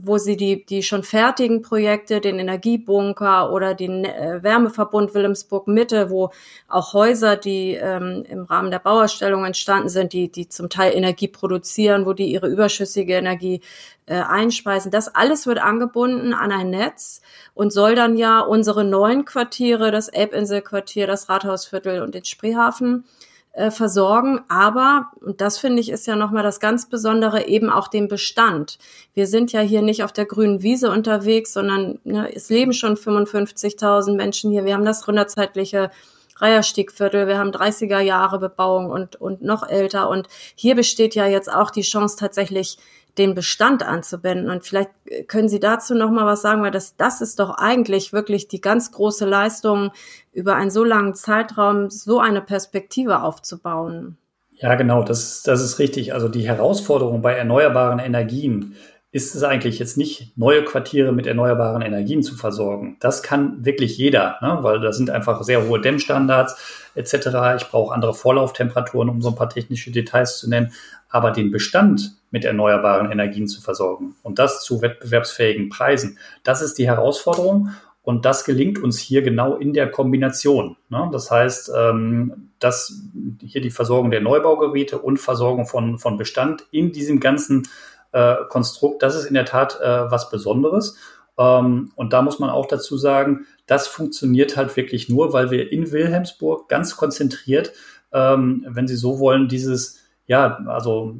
wo 0.02 0.18
sie 0.18 0.36
die, 0.36 0.64
die 0.64 0.82
schon 0.82 1.02
fertigen 1.02 1.62
Projekte, 1.62 2.20
den 2.20 2.38
Energiebunker 2.38 3.52
oder 3.52 3.74
den 3.74 4.04
äh, 4.04 4.42
Wärmeverbund 4.42 5.14
Wilhelmsburg 5.14 5.66
Mitte, 5.68 6.10
wo 6.10 6.30
auch 6.68 6.92
Häuser, 6.92 7.36
die 7.36 7.74
ähm, 7.74 8.24
im 8.28 8.44
Rahmen 8.44 8.70
der 8.70 8.78
Bauerstellung 8.78 9.44
entstanden 9.44 9.88
sind, 9.88 10.12
die, 10.12 10.30
die 10.30 10.48
zum 10.48 10.68
Teil 10.68 10.94
Energie 10.94 11.28
produzieren, 11.28 12.06
wo 12.06 12.12
die 12.12 12.32
ihre 12.32 12.48
überschüssige 12.48 13.14
Energie 13.14 13.60
äh, 14.06 14.14
einspeisen. 14.14 14.90
Das 14.90 15.14
alles 15.14 15.46
wird 15.46 15.62
angebunden 15.62 16.34
an 16.34 16.52
ein 16.52 16.70
Netz 16.70 17.22
und 17.54 17.72
soll 17.72 17.94
dann 17.94 18.16
ja 18.16 18.40
unsere 18.40 18.84
neuen 18.84 19.24
Quartiere, 19.24 19.90
das 19.90 20.08
Elbinselquartier, 20.08 21.06
das 21.06 21.28
Rathausviertel 21.28 22.02
und 22.02 22.14
den 22.14 22.24
Spreehafen 22.24 23.04
äh, 23.52 23.70
versorgen. 23.70 24.40
Aber, 24.48 25.10
und 25.20 25.40
das 25.40 25.58
finde 25.58 25.80
ich 25.80 25.90
ist 25.90 26.06
ja 26.06 26.16
nochmal 26.16 26.42
das 26.42 26.60
ganz 26.60 26.88
Besondere, 26.88 27.46
eben 27.46 27.70
auch 27.70 27.88
den 27.88 28.08
Bestand. 28.08 28.78
Wir 29.14 29.26
sind 29.26 29.52
ja 29.52 29.60
hier 29.60 29.82
nicht 29.82 30.04
auf 30.04 30.12
der 30.12 30.26
grünen 30.26 30.62
Wiese 30.62 30.90
unterwegs, 30.90 31.52
sondern 31.52 31.98
ne, 32.04 32.34
es 32.34 32.48
leben 32.48 32.72
schon 32.72 32.96
55.000 32.96 34.14
Menschen 34.14 34.50
hier. 34.50 34.64
Wir 34.64 34.74
haben 34.74 34.84
das 34.84 35.02
gründerzeitliche 35.02 35.90
Reierstiegviertel, 36.40 37.26
wir 37.26 37.38
haben 37.38 37.50
30er 37.50 38.00
Jahre 38.00 38.38
Bebauung 38.38 38.90
und, 38.90 39.16
und 39.16 39.42
noch 39.42 39.68
älter. 39.68 40.08
Und 40.08 40.28
hier 40.54 40.74
besteht 40.74 41.14
ja 41.14 41.26
jetzt 41.26 41.52
auch 41.52 41.70
die 41.70 41.82
Chance 41.82 42.16
tatsächlich, 42.18 42.78
den 43.18 43.34
Bestand 43.34 43.82
anzuwenden. 43.82 44.50
Und 44.50 44.64
vielleicht 44.64 44.90
äh, 45.04 45.24
können 45.24 45.48
Sie 45.48 45.60
dazu 45.60 45.94
noch 45.94 46.10
mal 46.10 46.26
was 46.26 46.42
sagen, 46.42 46.62
weil 46.62 46.70
das, 46.70 46.96
das 46.96 47.20
ist 47.20 47.38
doch 47.38 47.50
eigentlich 47.50 48.12
wirklich 48.12 48.48
die 48.48 48.60
ganz 48.60 48.92
große 48.92 49.26
Leistung, 49.26 49.90
über 50.32 50.54
einen 50.54 50.70
so 50.70 50.84
langen 50.84 51.14
Zeitraum 51.14 51.90
so 51.90 52.20
eine 52.20 52.40
Perspektive 52.40 53.22
aufzubauen. 53.22 54.16
Ja, 54.52 54.74
genau, 54.74 55.02
das, 55.02 55.42
das 55.42 55.62
ist 55.62 55.78
richtig. 55.78 56.12
Also 56.12 56.28
die 56.28 56.46
Herausforderung 56.46 57.22
bei 57.22 57.34
erneuerbaren 57.34 57.98
Energien 57.98 58.76
ist 59.12 59.34
es 59.34 59.42
eigentlich 59.42 59.80
jetzt 59.80 59.96
nicht, 59.96 60.36
neue 60.36 60.64
Quartiere 60.64 61.10
mit 61.10 61.26
erneuerbaren 61.26 61.82
Energien 61.82 62.22
zu 62.22 62.36
versorgen. 62.36 62.96
Das 63.00 63.24
kann 63.24 63.64
wirklich 63.64 63.98
jeder, 63.98 64.36
ne? 64.40 64.58
weil 64.62 64.78
da 64.80 64.92
sind 64.92 65.10
einfach 65.10 65.42
sehr 65.42 65.66
hohe 65.66 65.80
Dämmstandards 65.80 66.56
etc. 66.94 67.14
Ich 67.56 67.68
brauche 67.68 67.92
andere 67.92 68.14
Vorlauftemperaturen, 68.14 69.08
um 69.08 69.20
so 69.20 69.30
ein 69.30 69.34
paar 69.34 69.48
technische 69.48 69.90
Details 69.90 70.38
zu 70.38 70.48
nennen. 70.48 70.72
Aber 71.08 71.32
den 71.32 71.50
Bestand 71.50 72.16
mit 72.30 72.44
erneuerbaren 72.44 73.10
Energien 73.10 73.48
zu 73.48 73.60
versorgen 73.60 74.14
und 74.22 74.38
das 74.38 74.62
zu 74.62 74.80
wettbewerbsfähigen 74.80 75.68
Preisen. 75.68 76.18
Das 76.44 76.62
ist 76.62 76.78
die 76.78 76.86
Herausforderung 76.86 77.70
und 78.02 78.24
das 78.24 78.44
gelingt 78.44 78.78
uns 78.78 78.98
hier 78.98 79.22
genau 79.22 79.56
in 79.56 79.72
der 79.72 79.90
Kombination. 79.90 80.76
Ne? 80.88 81.08
Das 81.12 81.32
heißt, 81.32 81.72
ähm, 81.76 82.50
dass 82.60 83.02
hier 83.44 83.60
die 83.60 83.70
Versorgung 83.70 84.10
der 84.10 84.20
Neubaugebiete 84.20 84.98
und 84.98 85.18
Versorgung 85.18 85.66
von, 85.66 85.98
von 85.98 86.16
Bestand 86.16 86.64
in 86.70 86.92
diesem 86.92 87.18
ganzen 87.18 87.68
äh, 88.12 88.36
Konstrukt, 88.48 89.02
das 89.02 89.16
ist 89.16 89.24
in 89.24 89.34
der 89.34 89.44
Tat 89.44 89.80
äh, 89.80 90.10
was 90.10 90.30
Besonderes. 90.30 90.96
Ähm, 91.38 91.92
und 91.94 92.12
da 92.12 92.22
muss 92.22 92.38
man 92.38 92.50
auch 92.50 92.66
dazu 92.66 92.96
sagen, 92.96 93.46
das 93.66 93.86
funktioniert 93.86 94.56
halt 94.56 94.76
wirklich 94.76 95.08
nur, 95.08 95.32
weil 95.32 95.50
wir 95.50 95.72
in 95.72 95.92
Wilhelmsburg 95.92 96.68
ganz 96.68 96.96
konzentriert, 96.96 97.72
ähm, 98.12 98.66
wenn 98.68 98.88
Sie 98.88 98.96
so 98.96 99.18
wollen, 99.18 99.48
dieses, 99.48 100.00
ja, 100.26 100.58
also 100.66 101.16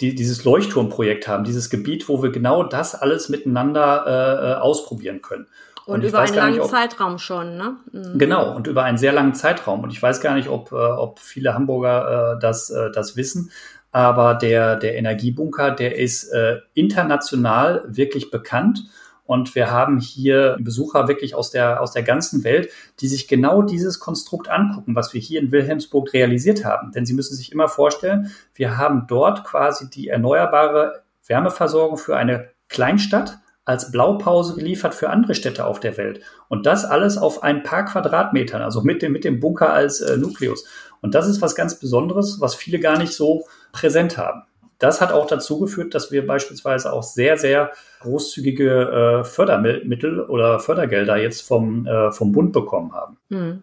die, 0.00 0.14
dieses 0.14 0.44
Leuchtturmprojekt 0.44 1.26
haben, 1.26 1.44
dieses 1.44 1.70
Gebiet, 1.70 2.08
wo 2.08 2.22
wir 2.22 2.30
genau 2.30 2.62
das 2.62 2.94
alles 2.94 3.28
miteinander 3.28 4.04
äh, 4.06 4.50
äh 4.50 4.54
ausprobieren 4.56 5.22
können. 5.22 5.46
Und, 5.86 6.00
und 6.00 6.04
über 6.04 6.18
einen 6.20 6.34
langen 6.34 6.52
nicht, 6.52 6.60
ob, 6.60 6.70
Zeitraum 6.70 7.18
schon, 7.18 7.56
ne? 7.56 7.76
Mhm. 7.92 8.18
Genau, 8.18 8.54
und 8.54 8.66
über 8.66 8.84
einen 8.84 8.98
sehr 8.98 9.12
langen 9.12 9.34
Zeitraum. 9.34 9.82
Und 9.82 9.90
ich 9.90 10.02
weiß 10.02 10.20
gar 10.20 10.34
nicht, 10.34 10.48
ob, 10.48 10.70
äh, 10.70 10.74
ob 10.74 11.18
viele 11.18 11.54
Hamburger 11.54 12.34
äh, 12.34 12.40
das, 12.40 12.68
äh, 12.68 12.90
das 12.90 13.16
wissen, 13.16 13.50
aber 13.92 14.34
der, 14.34 14.76
der 14.76 14.96
Energiebunker, 14.96 15.70
der 15.70 15.96
ist 15.96 16.24
äh, 16.32 16.58
international 16.74 17.84
wirklich 17.86 18.30
bekannt. 18.30 18.84
Und 19.24 19.54
wir 19.54 19.70
haben 19.70 19.98
hier 19.98 20.56
Besucher 20.58 21.06
wirklich 21.06 21.34
aus 21.34 21.50
der, 21.50 21.82
aus 21.82 21.92
der 21.92 22.02
ganzen 22.02 22.44
Welt, 22.44 22.70
die 23.00 23.08
sich 23.08 23.28
genau 23.28 23.60
dieses 23.60 24.00
Konstrukt 24.00 24.48
angucken, 24.48 24.94
was 24.96 25.12
wir 25.12 25.20
hier 25.20 25.40
in 25.40 25.52
Wilhelmsburg 25.52 26.14
realisiert 26.14 26.64
haben. 26.64 26.92
Denn 26.92 27.04
Sie 27.04 27.12
müssen 27.12 27.36
sich 27.36 27.52
immer 27.52 27.68
vorstellen, 27.68 28.30
wir 28.54 28.78
haben 28.78 29.04
dort 29.06 29.44
quasi 29.44 29.90
die 29.90 30.08
erneuerbare 30.08 31.02
Wärmeversorgung 31.26 31.98
für 31.98 32.16
eine 32.16 32.48
Kleinstadt 32.68 33.38
als 33.66 33.90
Blaupause 33.90 34.54
geliefert 34.54 34.94
für 34.94 35.10
andere 35.10 35.34
Städte 35.34 35.66
auf 35.66 35.78
der 35.78 35.98
Welt. 35.98 36.22
Und 36.48 36.64
das 36.64 36.86
alles 36.86 37.18
auf 37.18 37.42
ein 37.42 37.62
paar 37.62 37.84
Quadratmetern, 37.84 38.62
also 38.62 38.80
mit 38.80 39.02
dem, 39.02 39.12
mit 39.12 39.24
dem 39.24 39.40
Bunker 39.40 39.74
als 39.74 40.00
äh, 40.00 40.16
Nukleus. 40.16 40.64
Und 41.02 41.14
das 41.14 41.28
ist 41.28 41.42
was 41.42 41.54
ganz 41.54 41.78
Besonderes, 41.78 42.40
was 42.40 42.54
viele 42.54 42.78
gar 42.78 42.96
nicht 42.96 43.12
so 43.12 43.44
präsent 43.72 44.18
haben. 44.18 44.42
Das 44.78 45.00
hat 45.00 45.12
auch 45.12 45.26
dazu 45.26 45.58
geführt, 45.58 45.94
dass 45.94 46.12
wir 46.12 46.26
beispielsweise 46.26 46.92
auch 46.92 47.02
sehr, 47.02 47.36
sehr 47.36 47.72
großzügige 48.00 49.20
äh, 49.20 49.24
Fördermittel 49.24 50.20
oder 50.20 50.60
Fördergelder 50.60 51.16
jetzt 51.16 51.40
vom, 51.40 51.86
äh, 51.86 52.12
vom 52.12 52.30
Bund 52.30 52.52
bekommen 52.52 52.92
haben. 52.92 53.16
Hm. 53.30 53.62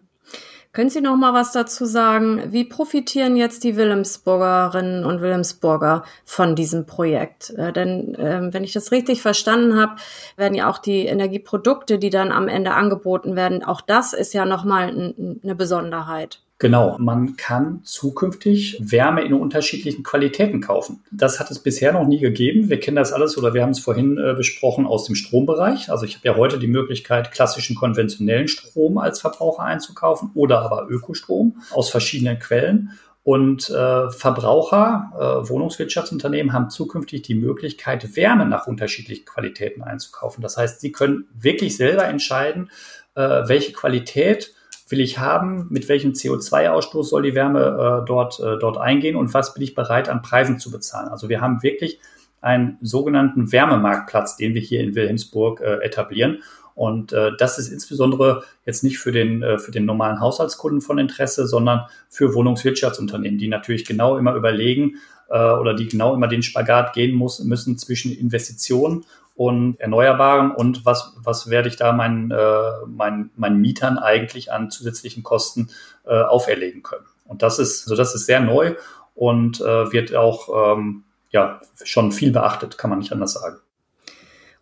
Können 0.76 0.90
Sie 0.90 1.00
noch 1.00 1.16
mal 1.16 1.32
was 1.32 1.52
dazu 1.52 1.86
sagen? 1.86 2.52
Wie 2.52 2.64
profitieren 2.64 3.34
jetzt 3.34 3.64
die 3.64 3.76
Wilhelmsburgerinnen 3.76 5.06
und 5.06 5.22
Wilhelmsburger 5.22 6.02
von 6.26 6.54
diesem 6.54 6.84
Projekt? 6.84 7.48
Äh, 7.56 7.72
denn 7.72 8.14
äh, 8.16 8.52
wenn 8.52 8.62
ich 8.62 8.74
das 8.74 8.92
richtig 8.92 9.22
verstanden 9.22 9.80
habe, 9.80 9.96
werden 10.36 10.54
ja 10.54 10.68
auch 10.68 10.76
die 10.76 11.06
Energieprodukte, 11.06 11.98
die 11.98 12.10
dann 12.10 12.30
am 12.30 12.46
Ende 12.46 12.74
angeboten 12.74 13.36
werden, 13.36 13.64
auch 13.64 13.80
das 13.80 14.12
ist 14.12 14.34
ja 14.34 14.44
noch 14.44 14.64
mal 14.64 15.14
eine 15.42 15.54
Besonderheit. 15.54 16.42
Genau, 16.58 16.96
man 16.98 17.36
kann 17.36 17.80
zukünftig 17.84 18.78
Wärme 18.80 19.22
in 19.22 19.34
unterschiedlichen 19.34 20.02
Qualitäten 20.02 20.62
kaufen. 20.62 21.04
Das 21.10 21.38
hat 21.38 21.50
es 21.50 21.58
bisher 21.58 21.92
noch 21.92 22.06
nie 22.06 22.18
gegeben. 22.18 22.70
Wir 22.70 22.80
kennen 22.80 22.96
das 22.96 23.12
alles 23.12 23.36
oder 23.36 23.52
wir 23.52 23.62
haben 23.62 23.72
es 23.72 23.78
vorhin 23.78 24.16
äh, 24.16 24.32
besprochen 24.32 24.86
aus 24.86 25.04
dem 25.04 25.16
Strombereich. 25.16 25.90
Also 25.90 26.06
ich 26.06 26.16
habe 26.16 26.28
ja 26.28 26.36
heute 26.36 26.58
die 26.58 26.66
Möglichkeit, 26.66 27.30
klassischen 27.30 27.76
konventionellen 27.76 28.48
Strom 28.48 28.96
als 28.96 29.20
Verbraucher 29.20 29.64
einzukaufen 29.64 30.30
oder 30.34 30.62
aber 30.62 30.86
Ökostrom 30.88 31.60
aus 31.72 31.90
verschiedenen 31.90 32.38
Quellen. 32.38 32.92
Und 33.22 33.68
äh, 33.68 34.08
Verbraucher, 34.10 35.10
äh, 35.14 35.48
Wohnungswirtschaftsunternehmen 35.50 36.54
haben 36.54 36.70
zukünftig 36.70 37.20
die 37.20 37.34
Möglichkeit, 37.34 38.16
Wärme 38.16 38.46
nach 38.46 38.66
unterschiedlichen 38.66 39.26
Qualitäten 39.26 39.82
einzukaufen. 39.82 40.40
Das 40.40 40.56
heißt, 40.56 40.80
sie 40.80 40.92
können 40.92 41.26
wirklich 41.34 41.76
selber 41.76 42.06
entscheiden, 42.06 42.70
äh, 43.14 43.20
welche 43.20 43.72
Qualität 43.72 44.54
will 44.88 45.00
ich 45.00 45.18
haben, 45.18 45.66
mit 45.70 45.88
welchem 45.88 46.12
CO2-Ausstoß 46.12 47.04
soll 47.04 47.22
die 47.22 47.34
Wärme 47.34 48.02
äh, 48.02 48.06
dort, 48.06 48.38
äh, 48.40 48.58
dort 48.58 48.78
eingehen 48.78 49.16
und 49.16 49.34
was 49.34 49.54
bin 49.54 49.62
ich 49.62 49.74
bereit 49.74 50.08
an 50.08 50.22
Preisen 50.22 50.58
zu 50.58 50.70
bezahlen. 50.70 51.08
Also 51.08 51.28
wir 51.28 51.40
haben 51.40 51.62
wirklich 51.62 51.98
einen 52.40 52.78
sogenannten 52.80 53.50
Wärmemarktplatz, 53.50 54.36
den 54.36 54.54
wir 54.54 54.60
hier 54.60 54.80
in 54.80 54.94
Wilhelmsburg 54.94 55.60
äh, 55.60 55.84
etablieren. 55.84 56.42
Und 56.76 57.12
äh, 57.12 57.32
das 57.38 57.58
ist 57.58 57.68
insbesondere 57.68 58.44
jetzt 58.64 58.84
nicht 58.84 58.98
für 58.98 59.10
den, 59.10 59.42
äh, 59.42 59.58
für 59.58 59.72
den 59.72 59.86
normalen 59.86 60.20
Haushaltskunden 60.20 60.82
von 60.82 60.98
Interesse, 60.98 61.46
sondern 61.46 61.86
für 62.08 62.34
Wohnungswirtschaftsunternehmen, 62.34 63.38
die 63.38 63.48
natürlich 63.48 63.86
genau 63.86 64.18
immer 64.18 64.34
überlegen 64.34 64.96
äh, 65.30 65.38
oder 65.38 65.74
die 65.74 65.88
genau 65.88 66.14
immer 66.14 66.28
den 66.28 66.42
Spagat 66.42 66.92
gehen 66.92 67.16
muss, 67.16 67.42
müssen 67.42 67.78
zwischen 67.78 68.12
Investitionen 68.12 69.04
und 69.36 69.78
Erneuerbaren 69.78 70.50
und 70.50 70.86
was, 70.86 71.14
was 71.22 71.50
werde 71.50 71.68
ich 71.68 71.76
da 71.76 71.92
meinen, 71.92 72.30
äh, 72.30 72.70
meinen, 72.86 73.30
meinen 73.36 73.60
Mietern 73.60 73.98
eigentlich 73.98 74.50
an 74.50 74.70
zusätzlichen 74.70 75.22
Kosten 75.22 75.68
äh, 76.06 76.22
auferlegen 76.22 76.82
können. 76.82 77.06
Und 77.26 77.42
das 77.42 77.58
ist, 77.58 77.84
also 77.84 77.96
das 77.96 78.14
ist 78.14 78.26
sehr 78.26 78.40
neu 78.40 78.74
und 79.14 79.60
äh, 79.60 79.92
wird 79.92 80.14
auch 80.14 80.76
ähm, 80.76 81.04
ja, 81.30 81.60
schon 81.84 82.12
viel 82.12 82.32
beachtet, 82.32 82.78
kann 82.78 82.90
man 82.90 82.98
nicht 82.98 83.12
anders 83.12 83.34
sagen. 83.34 83.58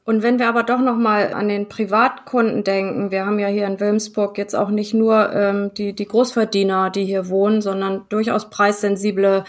Und 0.06 0.22
wenn 0.22 0.38
wir 0.38 0.48
aber 0.48 0.64
doch 0.64 0.80
noch 0.80 0.96
mal 0.96 1.32
an 1.32 1.48
den 1.48 1.68
Privatkunden 1.68 2.62
denken, 2.62 3.10
wir 3.10 3.24
haben 3.24 3.38
ja 3.38 3.46
hier 3.46 3.66
in 3.66 3.80
Wilmsburg 3.80 4.36
jetzt 4.36 4.54
auch 4.54 4.68
nicht 4.68 4.92
nur 4.92 5.32
ähm, 5.32 5.72
die, 5.72 5.94
die 5.94 6.06
Großverdiener, 6.06 6.90
die 6.90 7.06
hier 7.06 7.28
wohnen, 7.28 7.62
sondern 7.62 8.02
durchaus 8.10 8.50
preissensible 8.50 9.44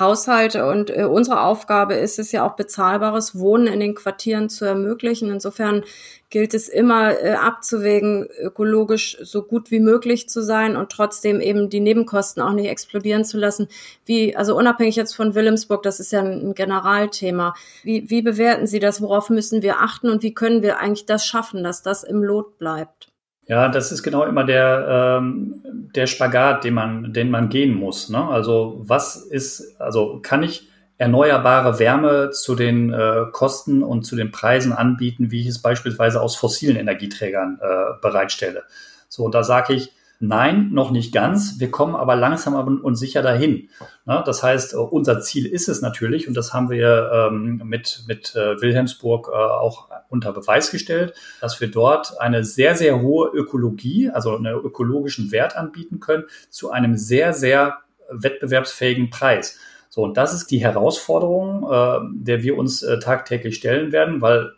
Haushalte. 0.00 0.66
Und 0.66 0.90
äh, 0.90 1.04
unsere 1.04 1.42
Aufgabe 1.42 1.94
ist 1.94 2.18
es 2.18 2.32
ja 2.32 2.46
auch 2.46 2.56
bezahlbares 2.56 3.38
Wohnen 3.38 3.66
in 3.66 3.80
den 3.80 3.94
Quartieren 3.94 4.48
zu 4.48 4.64
ermöglichen. 4.64 5.30
Insofern 5.30 5.84
gilt 6.30 6.54
es 6.54 6.68
immer 6.68 7.18
äh, 7.22 7.34
abzuwägen, 7.34 8.26
ökologisch 8.40 9.16
so 9.22 9.42
gut 9.42 9.70
wie 9.70 9.80
möglich 9.80 10.28
zu 10.28 10.42
sein 10.42 10.76
und 10.76 10.90
trotzdem 10.90 11.40
eben 11.40 11.70
die 11.70 11.80
Nebenkosten 11.80 12.42
auch 12.42 12.52
nicht 12.52 12.68
explodieren 12.68 13.24
zu 13.24 13.38
lassen. 13.38 13.68
Wie, 14.04 14.36
also 14.36 14.56
unabhängig 14.56 14.96
jetzt 14.96 15.14
von 15.14 15.34
Wilhelmsburg, 15.34 15.82
das 15.82 16.00
ist 16.00 16.12
ja 16.12 16.20
ein, 16.20 16.54
Generalthema. 16.54 17.54
Wie, 17.82 18.10
wie 18.10 18.22
bewerten 18.22 18.66
Sie 18.66 18.80
das? 18.80 19.00
Worauf 19.00 19.30
müssen 19.30 19.62
wir 19.62 19.80
achten 19.80 20.10
und 20.10 20.22
wie 20.22 20.34
können 20.34 20.62
wir 20.62 20.78
eigentlich 20.78 21.06
das 21.06 21.24
schaffen, 21.24 21.62
dass 21.62 21.82
das 21.82 22.04
im 22.04 22.22
Lot 22.22 22.58
bleibt? 22.58 23.07
Ja, 23.48 23.68
das 23.68 23.92
ist 23.92 24.02
genau 24.02 24.24
immer 24.24 24.44
der, 24.44 25.18
ähm, 25.20 25.62
der 25.94 26.06
Spagat, 26.06 26.64
den 26.64 26.74
man, 26.74 27.14
den 27.14 27.30
man 27.30 27.48
gehen 27.48 27.72
muss. 27.74 28.10
Ne? 28.10 28.28
Also 28.28 28.82
was 28.84 29.16
ist, 29.16 29.80
also 29.80 30.20
kann 30.22 30.42
ich 30.42 30.68
erneuerbare 30.98 31.78
Wärme 31.78 32.30
zu 32.30 32.54
den 32.54 32.92
äh, 32.92 33.24
Kosten 33.32 33.82
und 33.82 34.02
zu 34.02 34.16
den 34.16 34.32
Preisen 34.32 34.74
anbieten, 34.74 35.30
wie 35.30 35.40
ich 35.40 35.46
es 35.46 35.62
beispielsweise 35.62 36.20
aus 36.20 36.36
fossilen 36.36 36.76
Energieträgern 36.76 37.58
äh, 37.62 38.00
bereitstelle. 38.02 38.64
So, 39.08 39.24
und 39.24 39.34
da 39.34 39.42
sage 39.42 39.72
ich, 39.72 39.92
Nein, 40.20 40.70
noch 40.72 40.90
nicht 40.90 41.14
ganz. 41.14 41.60
Wir 41.60 41.70
kommen 41.70 41.94
aber 41.94 42.16
langsam 42.16 42.54
und 42.82 42.96
sicher 42.96 43.22
dahin. 43.22 43.68
Das 44.04 44.42
heißt, 44.42 44.74
unser 44.74 45.20
Ziel 45.20 45.46
ist 45.46 45.68
es 45.68 45.80
natürlich, 45.80 46.26
und 46.26 46.36
das 46.36 46.52
haben 46.52 46.70
wir 46.70 47.30
ähm, 47.30 47.62
mit, 47.64 48.02
mit 48.08 48.34
äh, 48.34 48.60
Wilhelmsburg 48.60 49.30
äh, 49.32 49.36
auch 49.36 49.88
unter 50.08 50.32
Beweis 50.32 50.72
gestellt, 50.72 51.14
dass 51.40 51.60
wir 51.60 51.70
dort 51.70 52.20
eine 52.20 52.42
sehr, 52.42 52.74
sehr 52.74 53.00
hohe 53.00 53.28
Ökologie, 53.28 54.10
also 54.10 54.36
einen 54.36 54.56
ökologischen 54.56 55.30
Wert 55.30 55.54
anbieten 55.56 56.00
können, 56.00 56.24
zu 56.50 56.72
einem 56.72 56.96
sehr, 56.96 57.32
sehr 57.32 57.78
wettbewerbsfähigen 58.10 59.10
Preis. 59.10 59.60
So, 59.88 60.02
und 60.02 60.16
das 60.16 60.34
ist 60.34 60.50
die 60.50 60.60
Herausforderung, 60.60 61.62
äh, 61.70 62.24
der 62.24 62.42
wir 62.42 62.58
uns 62.58 62.84
tagtäglich 63.00 63.54
stellen 63.54 63.92
werden, 63.92 64.20
weil 64.20 64.52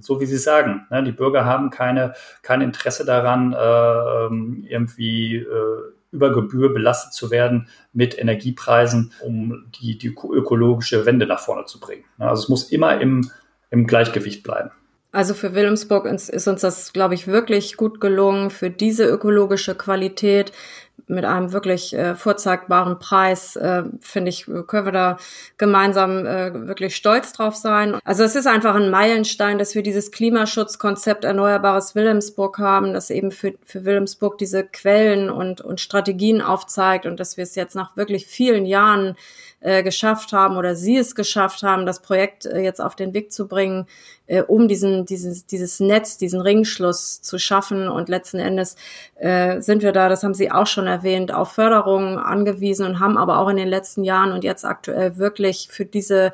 so 0.00 0.20
wie 0.20 0.26
Sie 0.26 0.38
sagen, 0.38 0.86
ne, 0.90 1.02
die 1.02 1.12
Bürger 1.12 1.44
haben 1.44 1.70
keine, 1.70 2.14
kein 2.42 2.60
Interesse 2.60 3.04
daran, 3.04 3.52
äh, 3.52 4.72
irgendwie 4.72 5.36
äh, 5.36 5.92
über 6.10 6.32
Gebühr 6.32 6.74
belastet 6.74 7.14
zu 7.14 7.30
werden 7.30 7.68
mit 7.92 8.18
Energiepreisen, 8.18 9.12
um 9.20 9.66
die, 9.80 9.96
die 9.96 10.08
ökologische 10.08 11.06
Wende 11.06 11.26
nach 11.26 11.40
vorne 11.40 11.64
zu 11.64 11.80
bringen. 11.80 12.04
Ne, 12.18 12.28
also 12.28 12.42
es 12.42 12.48
muss 12.48 12.70
immer 12.70 13.00
im, 13.00 13.30
im 13.70 13.86
Gleichgewicht 13.86 14.42
bleiben. 14.42 14.70
Also 15.14 15.34
für 15.34 15.54
Wilhelmsburg 15.54 16.06
ist 16.06 16.48
uns 16.48 16.62
das, 16.62 16.94
glaube 16.94 17.12
ich, 17.12 17.26
wirklich 17.26 17.76
gut 17.76 18.00
gelungen, 18.00 18.48
für 18.48 18.70
diese 18.70 19.04
ökologische 19.04 19.74
Qualität 19.74 20.52
mit 21.12 21.24
einem 21.24 21.52
wirklich 21.52 21.94
äh, 21.94 22.14
vorzeigbaren 22.14 22.98
Preis, 22.98 23.56
äh, 23.56 23.84
finde 24.00 24.30
ich, 24.30 24.46
können 24.66 24.86
wir 24.86 24.92
da 24.92 25.16
gemeinsam 25.58 26.26
äh, 26.26 26.66
wirklich 26.66 26.96
stolz 26.96 27.32
drauf 27.32 27.54
sein. 27.54 27.98
Also 28.04 28.24
es 28.24 28.34
ist 28.34 28.46
einfach 28.46 28.74
ein 28.74 28.90
Meilenstein, 28.90 29.58
dass 29.58 29.74
wir 29.74 29.82
dieses 29.82 30.10
Klimaschutzkonzept 30.10 31.24
Erneuerbares 31.24 31.94
Wilhelmsburg 31.94 32.58
haben, 32.58 32.94
das 32.94 33.10
eben 33.10 33.30
für, 33.30 33.54
für 33.64 33.84
Wilhelmsburg 33.84 34.38
diese 34.38 34.64
Quellen 34.64 35.30
und, 35.30 35.60
und 35.60 35.80
Strategien 35.80 36.40
aufzeigt 36.40 37.06
und 37.06 37.20
dass 37.20 37.36
wir 37.36 37.44
es 37.44 37.54
jetzt 37.54 37.74
nach 37.76 37.96
wirklich 37.96 38.26
vielen 38.26 38.64
Jahren 38.64 39.16
äh, 39.62 39.82
geschafft 39.82 40.32
haben 40.32 40.56
oder 40.56 40.74
sie 40.74 40.96
es 40.96 41.14
geschafft 41.14 41.62
haben, 41.62 41.86
das 41.86 42.02
Projekt 42.02 42.46
äh, 42.46 42.60
jetzt 42.60 42.80
auf 42.80 42.96
den 42.96 43.14
Weg 43.14 43.32
zu 43.32 43.46
bringen, 43.48 43.86
äh, 44.26 44.42
um 44.42 44.68
diesen, 44.68 45.06
dieses, 45.06 45.46
dieses 45.46 45.80
Netz, 45.80 46.18
diesen 46.18 46.40
Ringschluss 46.40 47.22
zu 47.22 47.38
schaffen. 47.38 47.88
Und 47.88 48.08
letzten 48.08 48.38
Endes 48.38 48.76
äh, 49.16 49.60
sind 49.60 49.82
wir 49.82 49.92
da, 49.92 50.08
das 50.08 50.22
haben 50.24 50.34
Sie 50.34 50.50
auch 50.50 50.66
schon 50.66 50.86
erwähnt, 50.86 51.32
auf 51.32 51.52
Förderungen 51.52 52.18
angewiesen 52.18 52.86
und 52.86 53.00
haben 53.00 53.16
aber 53.16 53.38
auch 53.38 53.48
in 53.48 53.56
den 53.56 53.68
letzten 53.68 54.04
Jahren 54.04 54.32
und 54.32 54.44
jetzt 54.44 54.64
aktuell 54.64 55.16
wirklich 55.16 55.68
für 55.70 55.84
diese 55.84 56.32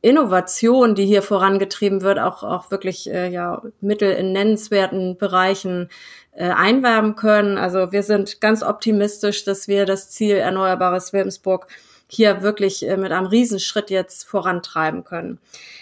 Innovation, 0.00 0.94
die 0.94 1.06
hier 1.06 1.22
vorangetrieben 1.22 2.02
wird, 2.02 2.20
auch, 2.20 2.44
auch 2.44 2.70
wirklich 2.70 3.10
äh, 3.10 3.30
ja, 3.30 3.62
Mittel 3.80 4.12
in 4.12 4.32
nennenswerten 4.32 5.16
Bereichen 5.16 5.88
äh, 6.32 6.50
einwerben 6.50 7.16
können. 7.16 7.58
Also 7.58 7.90
wir 7.90 8.04
sind 8.04 8.40
ganz 8.40 8.62
optimistisch, 8.62 9.44
dass 9.44 9.66
wir 9.66 9.86
das 9.86 10.10
Ziel 10.10 10.36
Erneuerbares 10.36 11.12
Wilmsburg 11.12 11.66
hier 12.08 12.42
wirklich 12.42 12.88
äh, 12.88 12.96
mit 12.96 13.12
einem 13.12 13.26
Riesenschritt 13.26 13.90
jetzt 13.90 14.24
vorantreiben 14.24 15.04
können. 15.04 15.38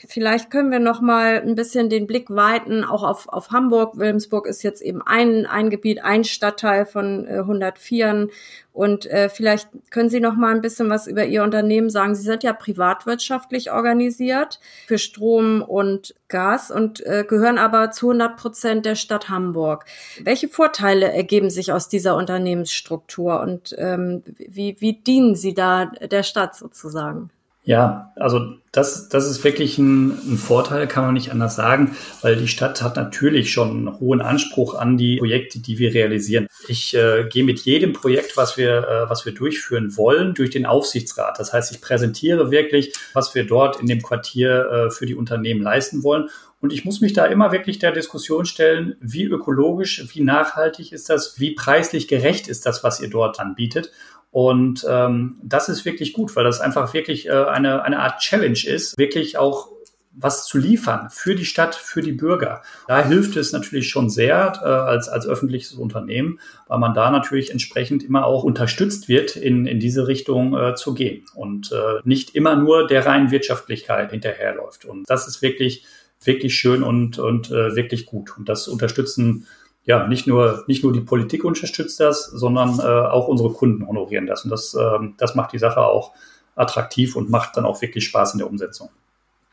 Vielleicht 0.09 0.51
können 0.51 0.71
wir 0.71 0.81
noch 0.81 1.01
mal 1.01 1.41
ein 1.41 1.55
bisschen 1.55 1.89
den 1.89 2.07
Blick 2.07 2.29
weiten, 2.31 2.85
auch 2.85 3.03
auf, 3.03 3.29
auf 3.29 3.51
Hamburg. 3.51 3.97
Wilhelmsburg 3.97 4.47
ist 4.47 4.63
jetzt 4.63 4.83
eben 4.83 5.03
ein, 5.03 5.47
ein 5.47 5.71
Gebiet, 5.71 6.05
ein 6.05 6.25
Stadtteil 6.25 6.85
von 6.85 7.27
äh, 7.27 7.39
104 7.39 8.29
und 8.77 9.07
äh, 9.07 9.31
vielleicht 9.31 9.71
können 9.91 10.11
Sie 10.11 10.21
noch 10.21 10.37
mal 10.37 10.55
ein 10.55 10.61
bisschen 10.61 10.91
was 10.91 11.07
über 11.07 11.25
Ihr 11.25 11.43
Unternehmen 11.43 11.89
sagen. 11.89 12.15
Sie 12.15 12.25
sind 12.25 12.43
ja 12.43 12.53
privatwirtschaftlich 12.53 13.73
organisiert 13.73 14.61
für 14.87 14.99
Strom 14.99 15.63
und 15.63 16.15
Gas 16.29 16.71
und 16.71 17.01
äh, 17.07 17.25
gehören 17.27 17.57
aber 17.57 17.91
zu 17.91 18.11
100 18.11 18.37
Prozent 18.37 18.85
der 18.85 18.95
Stadt 18.95 19.31
Hamburg. 19.31 19.87
Welche 20.23 20.49
Vorteile 20.49 21.11
ergeben 21.11 21.49
sich 21.49 21.73
aus 21.73 21.89
dieser 21.89 22.17
Unternehmensstruktur 22.17 23.41
und 23.41 23.75
ähm, 23.79 24.23
wie, 24.37 24.77
wie 24.81 24.93
dienen 24.93 25.37
Sie 25.37 25.55
da 25.55 25.87
der 25.87 26.16
Stadt 26.23 26.57
sozusagen? 26.57 27.31
Ja, 27.67 28.13
also 28.15 28.55
das, 28.71 29.09
das 29.09 29.29
ist 29.29 29.43
wirklich 29.43 29.77
ein, 29.77 30.11
ein, 30.11 30.39
Vorteil, 30.39 30.87
kann 30.87 31.05
man 31.05 31.15
nicht 31.15 31.33
anders 31.33 31.57
sagen, 31.57 31.97
weil 32.23 32.37
die 32.37 32.47
Stadt 32.47 32.81
hat 32.81 32.95
natürlich 32.95 33.51
schon 33.51 33.71
einen 33.71 33.99
hohen 33.99 34.21
Anspruch 34.21 34.75
an 34.75 34.97
die 34.97 35.17
Projekte, 35.17 35.59
die 35.59 35.81
wir 35.81 35.93
realisieren. 35.93 36.47
Ich 36.69 36.95
äh, 36.95 37.25
gehe 37.29 37.43
mit 37.43 37.59
jedem 37.59 37.93
Projekt, 37.93 38.37
was 38.37 38.57
wir, 38.57 38.87
äh, 38.87 39.11
was 39.11 39.27
wir 39.27 39.35
durchführen 39.35 39.97
wollen, 39.97 40.33
durch 40.35 40.51
den 40.51 40.65
Aufsichtsrat. 40.65 41.41
Das 41.41 41.53
heißt, 41.53 41.73
ich 41.73 41.81
präsentiere 41.81 42.53
wirklich, 42.53 42.95
was 43.15 43.35
wir 43.35 43.45
dort 43.45 43.81
in 43.81 43.89
dem 43.89 44.01
Quartier 44.01 44.71
äh, 44.71 44.91
für 44.93 45.07
die 45.07 45.17
Unternehmen 45.17 45.61
leisten 45.61 46.05
wollen. 46.05 46.29
Und 46.61 46.73
ich 46.73 46.85
muss 46.85 47.01
mich 47.01 47.15
da 47.15 47.25
immer 47.25 47.51
wirklich 47.51 47.81
der 47.81 47.91
Diskussion 47.91 48.47
stellen, 48.47 48.95
wie 49.01 49.25
ökologisch, 49.25 50.07
wie 50.15 50.23
nachhaltig 50.23 50.93
ist 50.93 51.11
das, 51.11 51.41
wie 51.41 51.57
preislich 51.57 52.07
gerecht 52.07 52.47
ist 52.47 52.65
das, 52.65 52.85
was 52.85 53.01
ihr 53.01 53.11
dort 53.11 53.41
anbietet. 53.41 53.91
Und 54.37 54.85
ähm, 54.87 55.37
das 55.43 55.71
ist 55.71 55.87
wirklich 55.87 56.13
gut, 56.13 56.37
weil 56.37 56.45
das 56.45 56.61
einfach 56.61 56.93
wirklich 56.93 57.27
äh, 57.27 57.31
eine, 57.31 57.85
eine 57.85 58.01
Art 58.01 58.21
Challenge 58.21 58.67
ist, 58.67 58.99
wirklich 58.99 59.39
auch 59.39 59.71
was 60.13 60.45
zu 60.45 60.59
liefern 60.59 61.09
für 61.09 61.35
die 61.35 61.47
Stadt, 61.47 61.75
für 61.75 62.03
die 62.03 62.13
Bürger. 62.13 62.61
Da 62.87 63.03
hilft 63.03 63.39
es 63.39 63.53
natürlich 63.53 63.89
schon 63.89 64.11
sehr 64.11 64.61
äh, 64.63 64.67
als, 64.67 65.09
als 65.09 65.27
öffentliches 65.27 65.73
Unternehmen, 65.73 66.39
weil 66.69 66.79
man 66.79 66.93
da 66.93 67.11
natürlich 67.11 67.51
entsprechend 67.51 68.03
immer 68.03 68.27
auch 68.27 68.45
unterstützt 68.45 69.09
wird, 69.09 69.37
in, 69.37 69.65
in 69.65 69.81
diese 69.81 70.07
Richtung 70.07 70.55
äh, 70.55 70.75
zu 70.75 70.93
gehen 70.93 71.25
und 71.35 71.73
äh, 71.73 72.03
nicht 72.05 72.35
immer 72.35 72.57
nur 72.57 72.87
der 72.87 73.07
reinen 73.07 73.31
Wirtschaftlichkeit 73.31 74.11
hinterherläuft. 74.11 74.85
Und 74.85 75.09
das 75.09 75.27
ist 75.27 75.41
wirklich, 75.41 75.87
wirklich 76.23 76.55
schön 76.55 76.83
und, 76.83 77.19
und 77.19 77.51
äh, 77.51 77.75
wirklich 77.75 78.05
gut. 78.05 78.37
Und 78.37 78.51
das 78.51 78.69
unterstützen 78.69 79.47
ja, 79.87 80.07
nicht 80.07 80.27
nur, 80.27 80.65
nicht 80.67 80.83
nur 80.83 80.93
die 80.93 81.01
Politik 81.01 81.45
unterstützt 81.45 82.01
das, 82.01 82.27
sondern 82.27 82.81
äh, 82.81 82.83
auch 82.83 83.29
unsere 83.29 83.51
Kunden 83.53 83.87
honorieren 83.87 84.27
das. 84.27 84.45
Und 84.45 84.51
das, 84.51 84.75
äh, 84.75 84.99
das 85.17 85.35
macht 85.37 85.53
die 85.53 85.59
Sache 85.59 85.81
auch 85.81 86.13
attraktiv 86.57 87.15
und 87.17 87.31
macht 87.31 87.57
dann 87.57 87.65
auch 87.65 87.81
wirklich 87.81 88.05
Spaß 88.05 88.35
in 88.35 88.39
der 88.39 88.51
Umsetzung. 88.51 88.91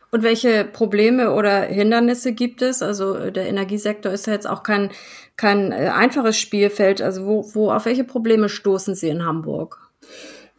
Und 0.09 0.23
welche 0.23 0.63
Probleme 0.63 1.33
oder 1.33 1.61
Hindernisse 1.61 2.33
gibt 2.33 2.61
es? 2.61 2.81
Also 2.81 3.15
äh, 3.15 3.31
der 3.31 3.47
Energiesektor 3.47 4.11
ist 4.11 4.25
ja 4.25 4.33
jetzt 4.33 4.49
auch 4.49 4.63
kein, 4.63 4.89
kein 5.37 5.71
äh, 5.71 5.91
einfaches 5.93 6.37
Spielfeld. 6.37 7.01
Also 7.01 7.25
wo, 7.25 7.49
wo, 7.53 7.71
auf 7.71 7.85
welche 7.85 8.03
Probleme 8.03 8.49
stoßen 8.49 8.95
Sie 8.95 9.09
in 9.09 9.25
Hamburg? 9.25 9.91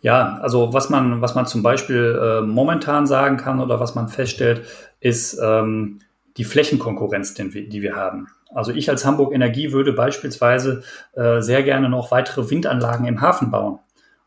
Ja, 0.02 0.38
also 0.40 0.72
was 0.72 0.90
man, 0.90 1.20
was 1.20 1.34
man 1.34 1.46
zum 1.46 1.62
Beispiel 1.62 2.20
äh, 2.20 2.40
momentan 2.42 3.06
sagen 3.06 3.38
kann 3.38 3.60
oder 3.60 3.80
was 3.80 3.94
man 3.94 4.08
feststellt, 4.08 4.66
ist 5.00 5.38
ähm, 5.42 6.00
die 6.37 6.44
Flächenkonkurrenz, 6.44 7.35
die 7.35 7.83
wir 7.83 7.94
haben. 7.94 8.29
Also 8.55 8.73
ich 8.73 8.88
als 8.88 9.05
Hamburg 9.05 9.35
Energie 9.35 9.73
würde 9.73 9.92
beispielsweise 9.92 10.83
äh, 11.14 11.40
sehr 11.40 11.62
gerne 11.62 11.88
noch 11.88 12.11
weitere 12.11 12.51
Windanlagen 12.51 13.07
im 13.07 13.20
Hafen 13.20 13.51
bauen. 13.51 13.79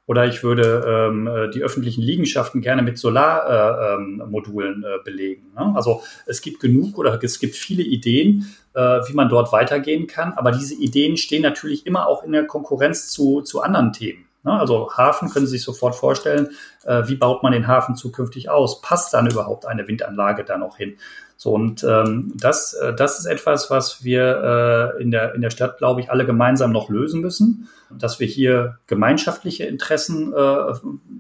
Oder 0.06 0.26
ich 0.26 0.42
würde 0.42 0.86
ähm, 0.88 1.28
äh, 1.28 1.50
die 1.50 1.62
öffentlichen 1.62 2.02
Liegenschaften 2.02 2.62
gerne 2.62 2.82
mit 2.82 2.98
Solarmodulen 2.98 4.84
äh, 4.84 4.88
ähm, 4.88 5.00
äh, 5.00 5.04
belegen. 5.04 5.52
Ne? 5.54 5.74
Also 5.76 6.02
es 6.26 6.42
gibt 6.42 6.62
genug 6.62 6.98
oder 6.98 7.22
es 7.22 7.40
gibt 7.40 7.56
viele 7.56 7.84
Ideen, 7.84 8.56
äh, 8.74 8.80
wie 8.80 9.14
man 9.14 9.28
dort 9.28 9.52
weitergehen 9.52 10.08
kann. 10.08 10.32
Aber 10.34 10.52
diese 10.52 10.76
Ideen 10.76 11.18
stehen 11.18 11.42
natürlich 11.42 11.86
immer 11.86 12.08
auch 12.08 12.24
in 12.24 12.32
der 12.32 12.48
Konkurrenz 12.48 13.10
zu, 13.10 13.42
zu 13.42 13.62
anderen 13.62 13.92
Themen. 13.92 14.28
Ne? 14.44 14.54
Also 14.54 14.90
Hafen 14.96 15.30
können 15.30 15.46
Sie 15.46 15.58
sich 15.58 15.64
sofort 15.64 15.94
vorstellen, 15.94 16.52
äh, 16.86 17.04
wie 17.08 17.16
baut 17.16 17.44
man 17.44 17.52
den 17.52 17.68
Hafen 17.68 17.96
zukünftig 17.96 18.50
aus? 18.50 18.82
Passt 18.82 19.14
dann 19.14 19.30
überhaupt 19.30 19.66
eine 19.66 19.90
Windanlage 19.90 20.46
da 20.46 20.58
noch 20.58 20.78
hin? 20.78 20.96
So, 21.40 21.54
und 21.54 21.84
ähm, 21.84 22.34
das, 22.36 22.74
äh, 22.74 22.96
das 22.96 23.20
ist 23.20 23.26
etwas, 23.26 23.70
was 23.70 24.04
wir 24.04 24.96
äh, 24.98 25.02
in, 25.02 25.12
der, 25.12 25.36
in 25.36 25.42
der 25.42 25.52
Stadt, 25.52 25.78
glaube 25.78 26.02
ich, 26.02 26.10
alle 26.10 26.26
gemeinsam 26.26 26.72
noch 26.72 26.90
lösen 26.90 27.22
müssen, 27.22 27.70
dass 27.92 28.20
wir 28.20 28.26
hier 28.26 28.80
gemeinschaftliche 28.88 29.66
Interessen 29.66 30.34
äh, 30.34 30.74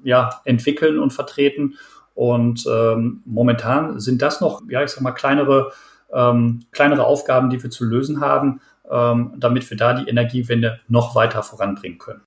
ja, 0.03 0.41
entwickeln 0.43 0.97
und 0.97 1.13
vertreten. 1.13 1.75
Und 2.15 2.65
ähm, 2.67 3.21
momentan 3.25 3.99
sind 3.99 4.23
das 4.23 4.41
noch, 4.41 4.63
ja, 4.69 4.82
ich 4.82 4.89
sag 4.89 5.01
mal, 5.01 5.12
kleinere, 5.12 5.71
ähm, 6.12 6.62
kleinere 6.71 7.06
Aufgaben, 7.06 7.51
die 7.51 7.62
wir 7.62 7.69
zu 7.69 7.86
lösen 7.86 8.19
haben, 8.19 8.60
ähm, 8.89 9.34
damit 9.38 9.69
wir 9.69 9.77
da 9.77 9.93
die 9.93 10.10
Energiewende 10.10 10.80
noch 10.88 11.13
weiter 11.13 11.43
voranbringen 11.43 11.99
können. 11.99 12.23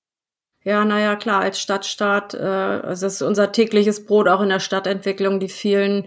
Ja, 0.63 0.85
naja, 0.85 1.17
klar, 1.17 1.41
als 1.41 1.59
Stadtstaat, 1.59 2.35
äh, 2.35 2.39
also 2.39 3.07
das 3.07 3.15
ist 3.15 3.23
unser 3.23 3.51
tägliches 3.51 4.05
Brot 4.05 4.29
auch 4.29 4.43
in 4.43 4.51
der 4.51 4.61
Stadtentwicklung, 4.61 5.41
die 5.41 5.49
vielen 5.49 6.05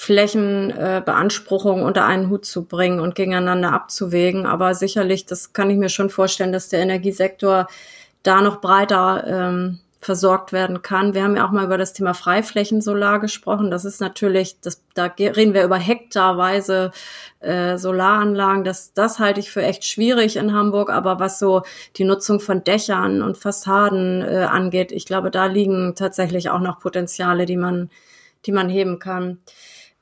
Flächenbeanspruchungen 0.00 1.82
äh, 1.82 1.86
unter 1.88 2.04
einen 2.04 2.30
Hut 2.30 2.44
zu 2.44 2.66
bringen 2.66 3.00
und 3.00 3.16
gegeneinander 3.16 3.72
abzuwägen. 3.72 4.46
Aber 4.46 4.72
sicherlich, 4.74 5.26
das 5.26 5.52
kann 5.52 5.70
ich 5.70 5.76
mir 5.76 5.88
schon 5.88 6.08
vorstellen, 6.08 6.52
dass 6.52 6.68
der 6.68 6.78
Energiesektor 6.78 7.66
da 8.22 8.40
noch 8.40 8.60
breiter 8.60 9.24
ähm, 9.26 9.80
versorgt 10.00 10.52
werden 10.52 10.82
kann. 10.82 11.14
Wir 11.14 11.24
haben 11.24 11.34
ja 11.34 11.44
auch 11.44 11.50
mal 11.50 11.64
über 11.64 11.78
das 11.78 11.94
Thema 11.94 12.14
Freiflächensolar 12.14 13.18
gesprochen. 13.18 13.72
Das 13.72 13.84
ist 13.84 14.00
natürlich, 14.00 14.60
das, 14.60 14.84
da 14.94 15.06
reden 15.18 15.52
wir 15.52 15.64
über 15.64 15.78
hektarweise 15.78 16.92
äh, 17.40 17.76
Solaranlagen. 17.76 18.62
Das, 18.62 18.92
das 18.92 19.18
halte 19.18 19.40
ich 19.40 19.50
für 19.50 19.62
echt 19.62 19.84
schwierig 19.84 20.36
in 20.36 20.54
Hamburg. 20.54 20.90
Aber 20.90 21.18
was 21.18 21.40
so 21.40 21.62
die 21.96 22.04
Nutzung 22.04 22.38
von 22.38 22.62
Dächern 22.62 23.20
und 23.20 23.36
Fassaden 23.36 24.22
äh, 24.22 24.46
angeht, 24.48 24.92
ich 24.92 25.06
glaube, 25.06 25.32
da 25.32 25.46
liegen 25.46 25.96
tatsächlich 25.96 26.50
auch 26.50 26.60
noch 26.60 26.78
Potenziale, 26.78 27.46
die 27.46 27.56
man, 27.56 27.90
die 28.46 28.52
man 28.52 28.68
heben 28.68 29.00
kann. 29.00 29.38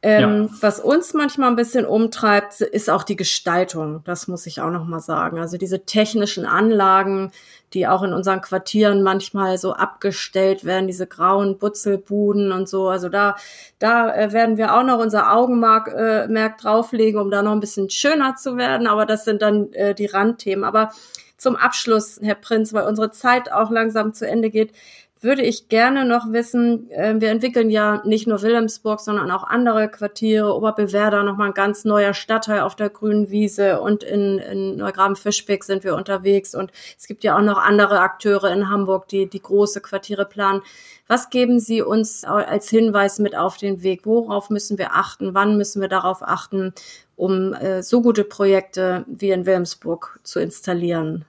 Ähm, 0.07 0.45
ja. 0.45 0.59
Was 0.61 0.79
uns 0.79 1.15
manchmal 1.15 1.49
ein 1.49 1.57
bisschen 1.57 1.85
umtreibt, 1.85 2.61
ist 2.61 2.89
auch 2.89 3.03
die 3.03 3.17
Gestaltung. 3.17 4.03
Das 4.05 4.29
muss 4.29 4.47
ich 4.47 4.61
auch 4.61 4.71
noch 4.71 4.85
mal 4.85 5.01
sagen. 5.01 5.41
Also 5.41 5.59
diese 5.59 5.85
technischen 5.85 6.47
Anlagen, 6.47 7.33
die 7.73 7.89
auch 7.89 8.05
in 8.05 8.13
unseren 8.13 8.41
Quartieren 8.41 9.03
manchmal 9.03 9.59
so 9.59 9.73
abgestellt 9.73 10.65
werden, 10.65 10.87
diese 10.87 11.09
grauen 11.09 11.59
Butzelbuden 11.59 12.53
und 12.53 12.69
so. 12.69 12.87
Also 12.87 13.09
da, 13.09 13.35
da 13.81 14.15
äh, 14.15 14.33
werden 14.33 14.59
wir 14.59 14.77
auch 14.77 14.85
noch 14.85 15.01
unser 15.01 15.33
Augenmerk 15.33 15.89
äh, 15.89 16.29
Merk 16.29 16.59
drauflegen, 16.59 17.21
um 17.21 17.33
da 17.33 17.43
noch 17.43 17.51
ein 17.51 17.59
bisschen 17.59 17.91
schöner 17.91 18.37
zu 18.37 18.57
werden. 18.57 18.87
Aber 18.87 19.07
das 19.07 19.25
sind 19.25 19.43
dann 19.43 19.73
äh, 19.73 19.93
die 19.93 20.07
Randthemen. 20.07 20.65
Aber 20.65 20.93
zum 21.37 21.57
Abschluss, 21.57 22.21
Herr 22.23 22.37
Prinz, 22.37 22.73
weil 22.73 22.87
unsere 22.87 23.11
Zeit 23.11 23.51
auch 23.51 23.73
langsam 23.73 24.15
zu 24.15 24.25
Ende 24.25 24.51
geht 24.51 24.71
würde 25.21 25.43
ich 25.43 25.69
gerne 25.69 26.05
noch 26.05 26.33
wissen, 26.33 26.91
äh, 26.91 27.15
wir 27.19 27.31
entwickeln 27.31 27.71
ja 27.71 28.03
nicht 28.05 28.27
nur 28.27 28.43
Wilhelmsburg, 28.43 29.01
sondern 29.01 29.31
auch 29.31 29.45
andere 29.45 29.89
Quartiere, 29.89 30.55
Oberbewerder, 30.55 31.23
nochmal 31.23 31.49
ein 31.49 31.55
ganz 31.55 31.85
neuer 31.85 32.15
Stadtteil 32.15 32.61
auf 32.61 32.77
der 32.77 32.91
grünen 32.91 33.31
Wiese 33.31 33.81
und 33.81 34.05
in, 34.05 34.39
in 34.39 34.77
Neugraben-Fischbeck 34.77 35.65
sind 35.65 35.85
wir 35.85 35.95
unterwegs 35.95 36.55
und 36.55 36.71
es 36.99 37.07
gibt 37.07 37.25
ja 37.25 37.37
auch 37.37 37.43
noch 37.43 37.59
andere 37.59 38.01
Akteure 38.01 38.53
in 38.53 38.69
Hamburg, 38.69 39.09
die 39.09 39.27
die 39.27 39.43
große 39.43 39.81
Quartiere 39.81 40.27
planen. 40.27 40.63
Was 41.09 41.31
geben 41.31 41.61
Sie 41.61 41.83
uns 41.83 42.25
als 42.25 42.69
Hinweis 42.69 43.19
mit 43.19 43.37
auf 43.37 43.57
den 43.57 43.83
Weg? 43.83 44.07
Worauf 44.07 44.51
müssen 44.51 44.77
wir 44.77 44.95
achten? 44.95 45.35
Wann 45.35 45.57
müssen 45.57 45.81
wir 45.81 45.89
darauf 45.89 46.23
achten, 46.23 46.75
um 47.15 47.55
äh, 47.55 47.83
so 47.83 48.03
gute 48.03 48.25
Projekte 48.25 49.05
wie 49.07 49.31
in 49.31 49.47
Wilhelmsburg 49.47 50.19
zu 50.25 50.41
installieren? 50.41 51.25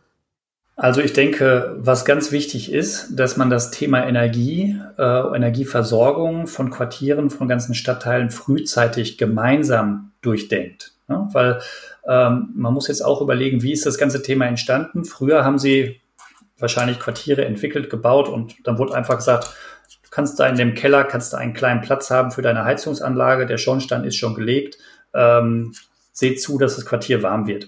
Also 0.79 1.01
ich 1.01 1.13
denke, 1.13 1.75
was 1.79 2.05
ganz 2.05 2.31
wichtig 2.31 2.71
ist, 2.71 3.19
dass 3.19 3.35
man 3.35 3.49
das 3.49 3.71
Thema 3.71 4.05
Energie, 4.05 4.79
äh, 4.99 5.35
Energieversorgung 5.35 6.45
von 6.45 6.69
Quartieren, 6.69 7.31
von 7.31 7.47
ganzen 7.47 7.73
Stadtteilen 7.73 8.29
frühzeitig 8.29 9.17
gemeinsam 9.17 10.11
durchdenkt. 10.21 10.93
Ne? 11.07 11.27
Weil 11.31 11.61
ähm, 12.07 12.49
man 12.53 12.75
muss 12.75 12.89
jetzt 12.89 13.01
auch 13.01 13.21
überlegen, 13.21 13.63
wie 13.63 13.71
ist 13.71 13.87
das 13.87 13.97
ganze 13.97 14.21
Thema 14.21 14.45
entstanden. 14.45 15.03
Früher 15.03 15.43
haben 15.43 15.57
sie 15.57 15.99
wahrscheinlich 16.59 16.99
Quartiere 16.99 17.43
entwickelt, 17.43 17.89
gebaut 17.89 18.29
und 18.29 18.55
dann 18.63 18.77
wurde 18.77 18.93
einfach 18.93 19.17
gesagt, 19.17 19.55
du 20.03 20.09
kannst 20.11 20.39
da 20.39 20.47
in 20.47 20.57
dem 20.57 20.75
Keller, 20.75 21.05
kannst 21.05 21.33
du 21.33 21.37
einen 21.37 21.53
kleinen 21.55 21.81
Platz 21.81 22.11
haben 22.11 22.29
für 22.29 22.43
deine 22.43 22.65
Heizungsanlage, 22.65 23.47
der 23.47 23.57
Schornstein 23.57 24.03
ist 24.03 24.17
schon 24.17 24.35
gelegt, 24.35 24.77
ähm, 25.15 25.73
seht 26.11 26.39
zu, 26.39 26.59
dass 26.59 26.75
das 26.75 26.85
Quartier 26.85 27.23
warm 27.23 27.47
wird. 27.47 27.67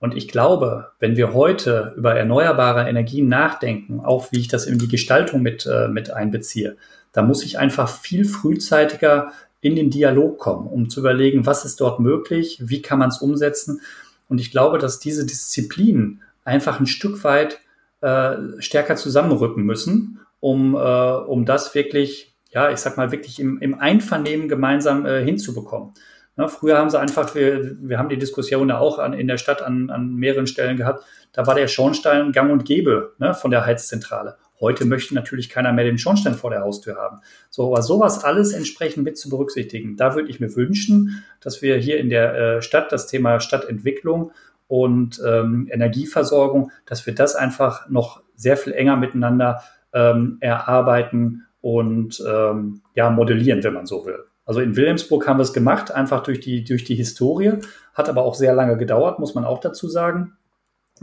Und 0.00 0.16
ich 0.16 0.28
glaube, 0.28 0.92
wenn 0.98 1.16
wir 1.16 1.34
heute 1.34 1.92
über 1.96 2.14
erneuerbare 2.14 2.88
Energien 2.88 3.28
nachdenken, 3.28 4.00
auch 4.00 4.32
wie 4.32 4.40
ich 4.40 4.48
das 4.48 4.66
in 4.66 4.78
die 4.78 4.88
Gestaltung 4.88 5.42
mit, 5.42 5.66
äh, 5.66 5.88
mit 5.88 6.10
einbeziehe, 6.10 6.76
da 7.12 7.22
muss 7.22 7.44
ich 7.44 7.58
einfach 7.58 7.88
viel 7.88 8.24
frühzeitiger 8.24 9.32
in 9.60 9.76
den 9.76 9.90
Dialog 9.90 10.38
kommen, 10.38 10.66
um 10.66 10.88
zu 10.88 11.00
überlegen, 11.00 11.44
was 11.44 11.66
ist 11.66 11.80
dort 11.82 12.00
möglich, 12.00 12.58
wie 12.64 12.80
kann 12.80 12.98
man 12.98 13.10
es 13.10 13.18
umsetzen. 13.18 13.82
Und 14.28 14.40
ich 14.40 14.50
glaube, 14.50 14.78
dass 14.78 15.00
diese 15.00 15.26
Disziplinen 15.26 16.22
einfach 16.44 16.80
ein 16.80 16.86
Stück 16.86 17.22
weit 17.22 17.60
äh, 18.00 18.36
stärker 18.58 18.96
zusammenrücken 18.96 19.64
müssen, 19.64 20.20
um, 20.40 20.74
äh, 20.74 20.78
um 20.78 21.44
das 21.44 21.74
wirklich, 21.74 22.34
ja, 22.50 22.70
ich 22.70 22.78
sag 22.78 22.96
mal, 22.96 23.12
wirklich 23.12 23.38
im, 23.38 23.58
im 23.58 23.78
Einvernehmen 23.78 24.48
gemeinsam 24.48 25.04
äh, 25.04 25.22
hinzubekommen. 25.22 25.92
Ne, 26.40 26.48
früher 26.48 26.78
haben 26.78 26.88
sie 26.88 26.98
einfach, 26.98 27.34
wir, 27.34 27.76
wir 27.82 27.98
haben 27.98 28.08
die 28.08 28.16
Diskussion 28.16 28.70
ja 28.70 28.78
auch 28.78 28.98
an, 28.98 29.12
in 29.12 29.28
der 29.28 29.36
Stadt 29.36 29.60
an, 29.60 29.90
an 29.90 30.14
mehreren 30.14 30.46
Stellen 30.46 30.78
gehabt, 30.78 31.04
da 31.32 31.46
war 31.46 31.54
der 31.54 31.68
Schornstein 31.68 32.32
gang 32.32 32.50
und 32.50 32.64
gäbe 32.64 33.12
ne, 33.18 33.34
von 33.34 33.50
der 33.50 33.66
Heizzentrale. 33.66 34.38
Heute 34.58 34.86
möchte 34.86 35.14
natürlich 35.14 35.50
keiner 35.50 35.74
mehr 35.74 35.84
den 35.84 35.98
Schornstein 35.98 36.32
vor 36.32 36.48
der 36.48 36.62
Haustür 36.62 36.96
haben. 36.96 37.18
So, 37.50 37.66
aber 37.66 37.82
sowas 37.82 38.24
alles 38.24 38.54
entsprechend 38.54 39.04
mit 39.04 39.18
zu 39.18 39.28
berücksichtigen. 39.28 39.98
Da 39.98 40.14
würde 40.14 40.30
ich 40.30 40.40
mir 40.40 40.56
wünschen, 40.56 41.22
dass 41.42 41.60
wir 41.60 41.76
hier 41.76 41.98
in 41.98 42.08
der 42.08 42.34
äh, 42.34 42.62
Stadt 42.62 42.90
das 42.90 43.06
Thema 43.06 43.38
Stadtentwicklung 43.38 44.32
und 44.66 45.20
ähm, 45.22 45.68
Energieversorgung, 45.70 46.72
dass 46.86 47.04
wir 47.04 47.14
das 47.14 47.36
einfach 47.36 47.90
noch 47.90 48.22
sehr 48.34 48.56
viel 48.56 48.72
enger 48.72 48.96
miteinander 48.96 49.62
ähm, 49.92 50.38
erarbeiten 50.40 51.44
und 51.60 52.24
ähm, 52.26 52.80
ja, 52.94 53.10
modellieren, 53.10 53.62
wenn 53.62 53.74
man 53.74 53.84
so 53.84 54.06
will. 54.06 54.24
Also 54.50 54.62
in 54.62 54.74
Wilhelmsburg 54.74 55.28
haben 55.28 55.38
wir 55.38 55.44
es 55.44 55.52
gemacht, 55.52 55.92
einfach 55.92 56.24
durch 56.24 56.40
die, 56.40 56.64
durch 56.64 56.82
die 56.82 56.96
Historie, 56.96 57.52
hat 57.94 58.08
aber 58.08 58.24
auch 58.24 58.34
sehr 58.34 58.52
lange 58.52 58.76
gedauert, 58.76 59.20
muss 59.20 59.36
man 59.36 59.44
auch 59.44 59.60
dazu 59.60 59.88
sagen. 59.88 60.32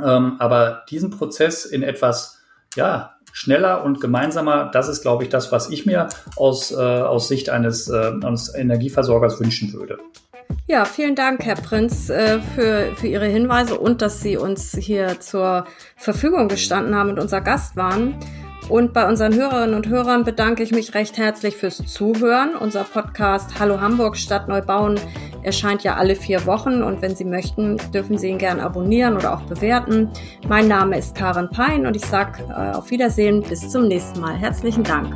Ähm, 0.04 0.36
aber 0.40 0.84
diesen 0.90 1.12
Prozess 1.12 1.64
in 1.64 1.82
etwas, 1.82 2.42
ja, 2.76 3.16
schneller 3.32 3.86
und 3.86 4.02
gemeinsamer, 4.02 4.70
das 4.74 4.90
ist, 4.90 5.02
glaube 5.02 5.24
ich, 5.24 5.30
das, 5.30 5.54
was 5.54 5.70
ich 5.70 5.86
mir 5.86 6.10
aus, 6.36 6.74
äh, 6.74 6.76
aus 6.76 7.30
Sicht 7.30 7.50
eines, 7.50 7.88
äh, 7.88 8.12
eines 8.22 8.54
Energieversorgers 8.54 9.40
wünschen 9.40 9.72
würde. 9.72 9.98
Ja, 10.66 10.84
vielen 10.84 11.16
Dank, 11.16 11.46
Herr 11.46 11.56
Prinz, 11.56 12.10
äh, 12.10 12.42
für, 12.54 12.98
für 12.98 13.08
Ihre 13.08 13.28
Hinweise 13.28 13.80
und 13.80 14.02
dass 14.02 14.20
Sie 14.20 14.36
uns 14.36 14.76
hier 14.76 15.22
zur 15.22 15.64
Verfügung 15.96 16.50
gestanden 16.50 16.96
haben 16.96 17.12
und 17.12 17.20
unser 17.20 17.40
Gast 17.40 17.78
waren. 17.78 18.20
Und 18.70 18.92
bei 18.94 19.08
unseren 19.08 19.34
Hörerinnen 19.34 19.76
und 19.76 19.88
Hörern 19.88 20.26
bedanke 20.26 20.62
ich 20.62 20.72
mich 20.72 20.94
recht 20.94 21.18
herzlich 21.18 21.56
fürs 21.56 21.78
Zuhören. 21.78 22.56
Unser 22.60 22.84
Podcast 22.84 23.60
Hallo 23.60 23.80
Hamburg 23.80 24.18
Stadt 24.18 24.50
Neubauen 24.50 25.00
erscheint 25.44 25.84
ja 25.84 25.96
alle 25.96 26.16
vier 26.16 26.46
Wochen 26.46 26.84
und 26.84 27.02
wenn 27.02 27.16
Sie 27.16 27.24
möchten, 27.24 27.78
dürfen 27.94 28.18
Sie 28.18 28.28
ihn 28.28 28.38
gern 28.38 28.60
abonnieren 28.60 29.16
oder 29.16 29.34
auch 29.34 29.42
bewerten. 29.44 30.10
Mein 30.50 30.68
Name 30.68 30.98
ist 30.98 31.16
Karen 31.16 31.50
Pein 31.50 31.86
und 31.86 31.96
ich 31.96 32.06
sage 32.06 32.44
äh, 32.50 32.76
auf 32.76 32.92
Wiedersehen 32.92 33.42
bis 33.42 33.70
zum 33.70 33.88
nächsten 33.88 34.20
Mal. 34.20 34.36
Herzlichen 34.36 34.84
Dank. 34.84 35.16